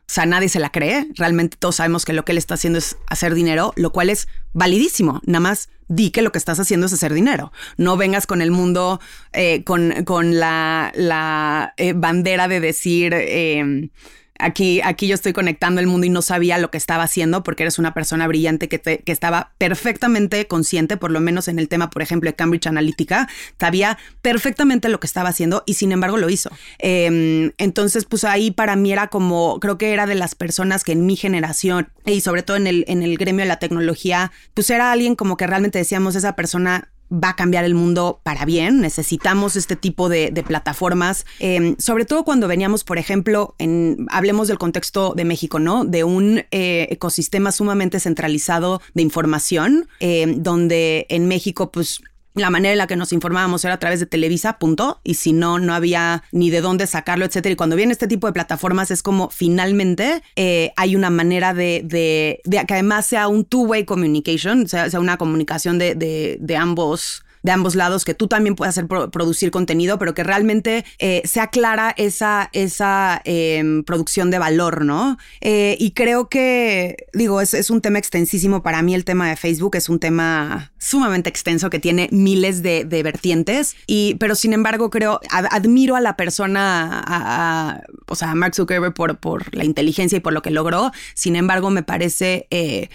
[0.10, 1.08] o sea, nadie se la cree.
[1.14, 4.28] Realmente todos sabemos que lo que él está haciendo es hacer dinero, lo cual es
[4.54, 5.22] validísimo.
[5.28, 7.52] Nada más di que lo que estás haciendo es hacer dinero.
[7.78, 9.00] No vengas con el mundo
[9.34, 13.14] eh, con, con, la, la eh, bandera de decir...
[13.16, 13.92] Eh,
[14.40, 17.64] aquí, aquí yo estoy conectando el mundo y no sabía lo que estaba haciendo porque
[17.64, 21.90] eres una persona brillante que, que estaba perfectamente consciente, por lo menos en el tema,
[21.90, 23.30] por ejemplo, de Cambridge Analytica,
[23.60, 26.50] sabía perfectamente lo que estaba haciendo y sin embargo lo hizo.
[26.80, 30.94] Em, entonces, pues ahí para mí era como, creo que era de las personas que
[30.94, 34.70] en mi generación y sobre todo en el, en el gremio de la tecnología, pues
[34.70, 38.82] era alguien como que realmente decíamos, esa persona va a cambiar el mundo para bien.
[38.82, 44.58] Necesitamos este tipo de, plataformas, em, sobre todo cuando veníamos, por ejemplo, en, hablemos del
[44.58, 45.86] contexto de México, ¿no?
[45.86, 52.02] De un eh, ecosistema sumamente centralizado de información, em, donde en México, pues
[52.36, 55.02] la manera en la que nos informábamos era a través de Televisa, punto.
[55.04, 57.54] Y si no, no había ni de dónde sacarlo, etcétera.
[57.54, 61.82] Y cuando viene este tipo de plataformas es como finalmente eh, hay una manera de,
[61.84, 67.24] de, que además sea un two-way communication, sea, sea una comunicación de, de, de ambos
[67.44, 71.48] de ambos lados, que tú también puedas hacer producir contenido, pero que realmente eh, sea
[71.48, 75.18] clara esa, esa em, producción de valor, ¿no?
[75.42, 79.36] Eh, y creo que, digo, es, es, un tema extensísimo para mí el tema de
[79.36, 84.90] Facebook, es un tema sumamente extenso que tiene miles de, vertientes, y, pero sin embargo
[84.90, 90.20] creo, admiro a la persona, o sea, a Mark Zuckerberg por, por la inteligencia y
[90.20, 92.48] por lo que logró, sin embargo me parece...
[92.50, 92.90] Eh,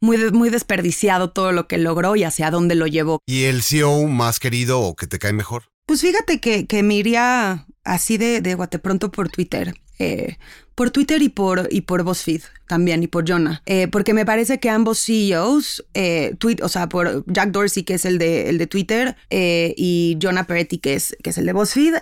[0.00, 3.20] muy, muy desperdiciado todo lo que logró y hacia dónde lo llevó.
[3.26, 5.64] ¿Y el CEO más querido o que te cae mejor?
[5.86, 9.74] Pues fíjate que, que me iría así de, de guate pronto por Twitter.
[10.00, 10.38] Eh,
[10.74, 13.60] por Twitter y por, y por BuzzFeed también y por Jonah.
[13.66, 18.06] Eh, porque me parece que ambos CEOs, eh, o sea, por Jack Dorsey, que es
[18.06, 21.94] el de, el de Twitter, y Jonah Peretti, que es, que es el de BuzzFeed,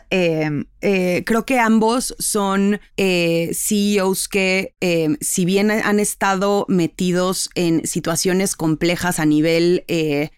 [1.25, 4.75] creo que ambos son CEOs que,
[5.21, 9.85] si bien han estado metidos en situaciones complejas a nivel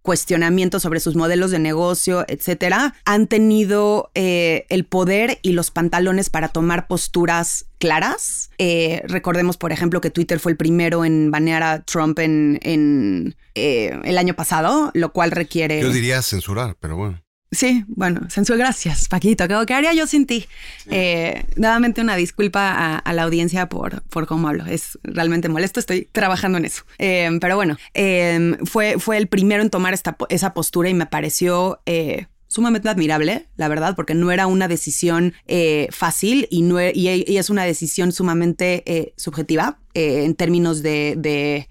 [0.03, 6.49] cuestionamiento sobre sus modelos de negocio, etcétera, han tenido el poder y los pantalones para
[6.49, 8.51] tomar posturas claras.
[8.59, 13.37] Eh, recordemos, por ejemplo, que Twitter fue el primero en banear a Trump en, en
[13.55, 15.81] eh, el año pasado, lo cual requiere...
[15.81, 17.23] Yo diría censurar, pero bueno.
[17.53, 19.45] Sí, bueno, censura, gracias, Paquito.
[19.67, 20.47] ¿Qué, haría yo sin ti?
[20.87, 24.67] Eh, nuevamente una disculpa a, la audiencia por, por cómo hablo.
[24.67, 26.85] Es realmente molesto, estoy trabajando en eso.
[26.99, 31.07] Eh, pero bueno, eh, fue, fue el primero en tomar esta, esa postura y me
[31.07, 31.81] pareció
[32.51, 35.33] sumamente admirable, la verdad, porque no era una decisión
[35.91, 41.15] fácil y, no, e, y, es una decisión sumamente subjetiva en términos de...
[41.17, 41.69] de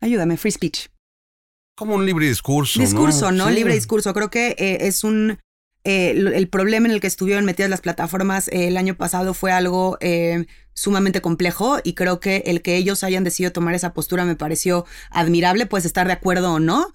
[0.00, 0.88] ayúdame, free speech.
[1.80, 2.78] Como un libre discurso.
[2.78, 3.48] Discurso, ¿no?
[3.48, 4.12] Libre discurso.
[4.12, 5.38] Creo que eh, es un...
[5.84, 9.50] Eh, el problema en el que estuvieron metidas las plataformas eh, el año pasado fue
[9.50, 9.96] algo
[10.74, 14.84] sumamente complejo y creo que el que ellos hayan decidido tomar esa postura me pareció
[15.10, 16.92] admirable, puedes estar de acuerdo o no,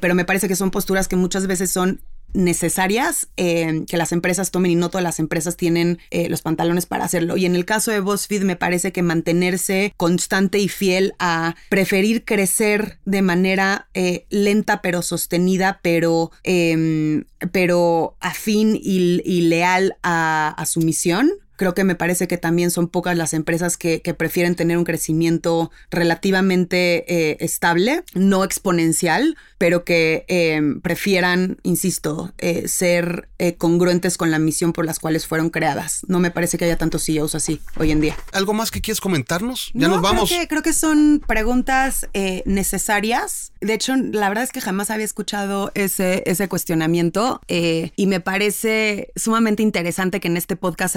[0.00, 2.00] pero me parece que son posturas que muchas veces son
[2.36, 6.86] necesarias eh, que las empresas tomen y no todas las empresas tienen eh, los pantalones
[6.86, 7.36] para hacerlo.
[7.36, 12.24] Y en el caso de BuzzFeed me parece que mantenerse constante y fiel a preferir
[12.24, 20.64] crecer de manera eh, lenta pero sostenida, pero, em, pero afín y, y leal a
[20.66, 24.78] su misión, Creo que me parece que también son pocas las empresas que, prefieren tener
[24.78, 33.56] un crecimiento relativamente eh, estable, no exponencial, pero que em, prefieran, insisto, eh, ser eh,
[33.56, 36.02] congruentes con la misión por las cuales fueron creadas.
[36.08, 38.16] No me parece que haya tantos CEOs así hoy en día.
[38.32, 39.70] ¿Algo más que quieres comentarnos?
[39.74, 40.28] Ya nos vamos.
[40.28, 42.08] Creo que, creo que son preguntas
[42.44, 43.52] necesarias.
[43.60, 49.12] De hecho, la verdad es que jamás había escuchado ese, ese cuestionamiento y me parece
[49.16, 50.96] sumamente interesante que en este podcast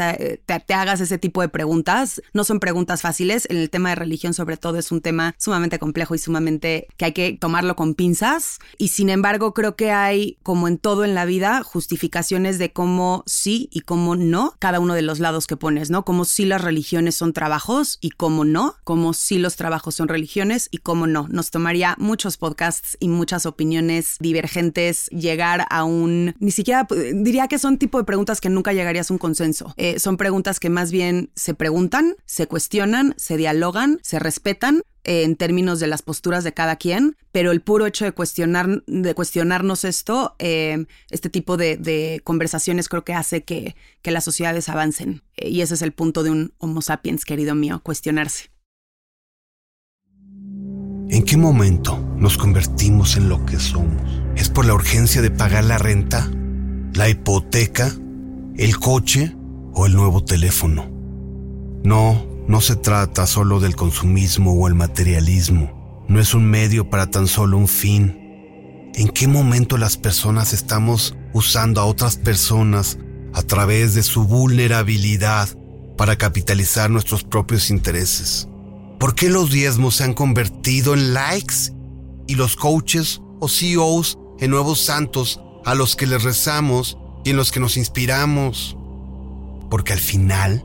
[0.58, 2.22] te, hagas ese tipo de preguntas.
[2.34, 3.46] No son preguntas fáciles.
[3.50, 7.06] En el tema de religión, sobre todo, es un tema sumamente complejo y sumamente que
[7.06, 8.58] hay que tomarlo con pinzas.
[8.78, 13.24] Y sin embargo, creo que hay, como en todo en la vida, justificaciones de cómo
[13.28, 16.04] sí y cómo no, cada uno de los lados que pones, ¿no?
[16.04, 20.70] Como si las religiones son trabajos y cómo no, como si los trabajos son religiones
[20.72, 21.28] y cómo no.
[21.30, 27.60] Nos tomaría muchos podcasts y muchas opiniones divergentes llegar a un, ni siquiera diría que
[27.60, 29.74] son tipo de preguntas que nunca llegarías a un consenso.
[29.78, 35.24] Eh, son preguntas que más bien se preguntan, se cuestionan, se dialogan, se respetan eh,
[35.24, 39.14] en términos de las posturas de cada quien, pero el puro hecho de, cuestionar, de
[39.14, 45.22] cuestionarnos esto, eh, este tipo de, conversaciones creo que hace que, que las sociedades avancen.
[45.36, 48.50] Eh, y ese es el punto de un Homo sapiens, querido mío, cuestionarse.
[51.10, 54.02] ¿En qué momento nos convertimos en lo que somos?
[54.36, 56.30] ¿Es por la urgencia de pagar la renta,
[56.94, 57.92] la hipoteca,
[58.56, 59.36] el coche
[59.74, 60.90] o el nuevo teléfono.
[61.84, 66.06] No, no se trata solo del consumismo o el materialismo.
[66.08, 68.90] No es un medio para tan solo un fin.
[68.96, 72.98] ¿En qué momento las personas estamos usando a otras personas
[73.34, 75.50] a través de su vulnerabilidad
[75.96, 78.48] para capitalizar nuestros propios intereses?
[79.00, 81.72] ¿Por qué los diezmos se han convertido en likes
[82.28, 87.38] y los coaches o CEOs en nuevos santos a los que les rezamos y en
[87.38, 88.79] los que nos inspiramos?
[89.70, 90.64] Porque al final,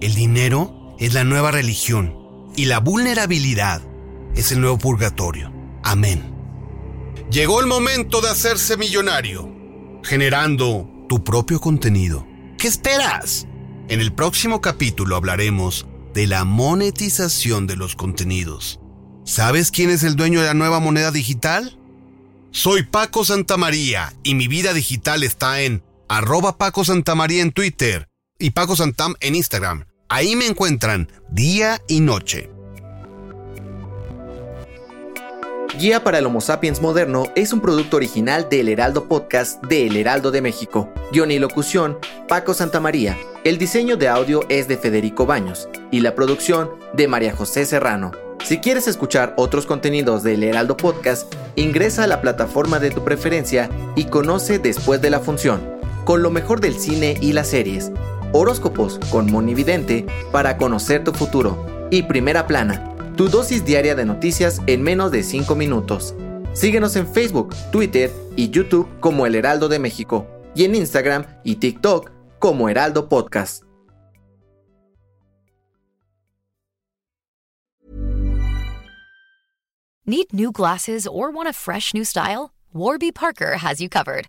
[0.00, 2.16] el dinero es la nueva religión
[2.56, 3.82] y la vulnerabilidad
[4.34, 5.52] es el nuevo purgatorio.
[5.82, 6.34] Amén.
[7.30, 9.52] Llegó el momento de hacerse millonario,
[10.02, 12.26] generando tu propio contenido.
[12.58, 13.46] ¿Qué esperas?
[13.88, 18.80] En el próximo capítulo hablaremos de la monetización de los contenidos.
[19.24, 21.78] ¿Sabes quién es el dueño de la nueva moneda digital?
[22.52, 28.50] Soy Paco Santamaría y mi vida digital está en arroba Paco Santamaría en Twitter y
[28.50, 29.86] Paco Santam en Instagram.
[30.08, 32.50] Ahí me encuentran día y noche.
[35.78, 39.96] Guía para el Homo Sapiens Moderno es un producto original del Heraldo Podcast de El
[39.96, 40.88] Heraldo de México.
[41.12, 41.98] Guión y locución,
[42.28, 43.18] Paco Santamaría.
[43.44, 48.12] El diseño de audio es de Federico Baños y la producción de María José Serrano.
[48.42, 53.68] Si quieres escuchar otros contenidos del Heraldo Podcast, ingresa a la plataforma de tu preferencia
[53.96, 55.76] y conoce después de la función
[56.06, 57.90] con lo mejor del cine y las series,
[58.32, 64.62] horóscopos con Monividente para conocer tu futuro y Primera Plana, tu dosis diaria de noticias
[64.68, 66.14] en menos de 5 minutos.
[66.52, 71.56] Síguenos en Facebook, Twitter y YouTube como El Heraldo de México y en Instagram y
[71.56, 73.64] TikTok como Heraldo Podcast.
[80.06, 82.52] Need new glasses or want a fresh new style?
[82.72, 84.28] Warby Parker has you covered.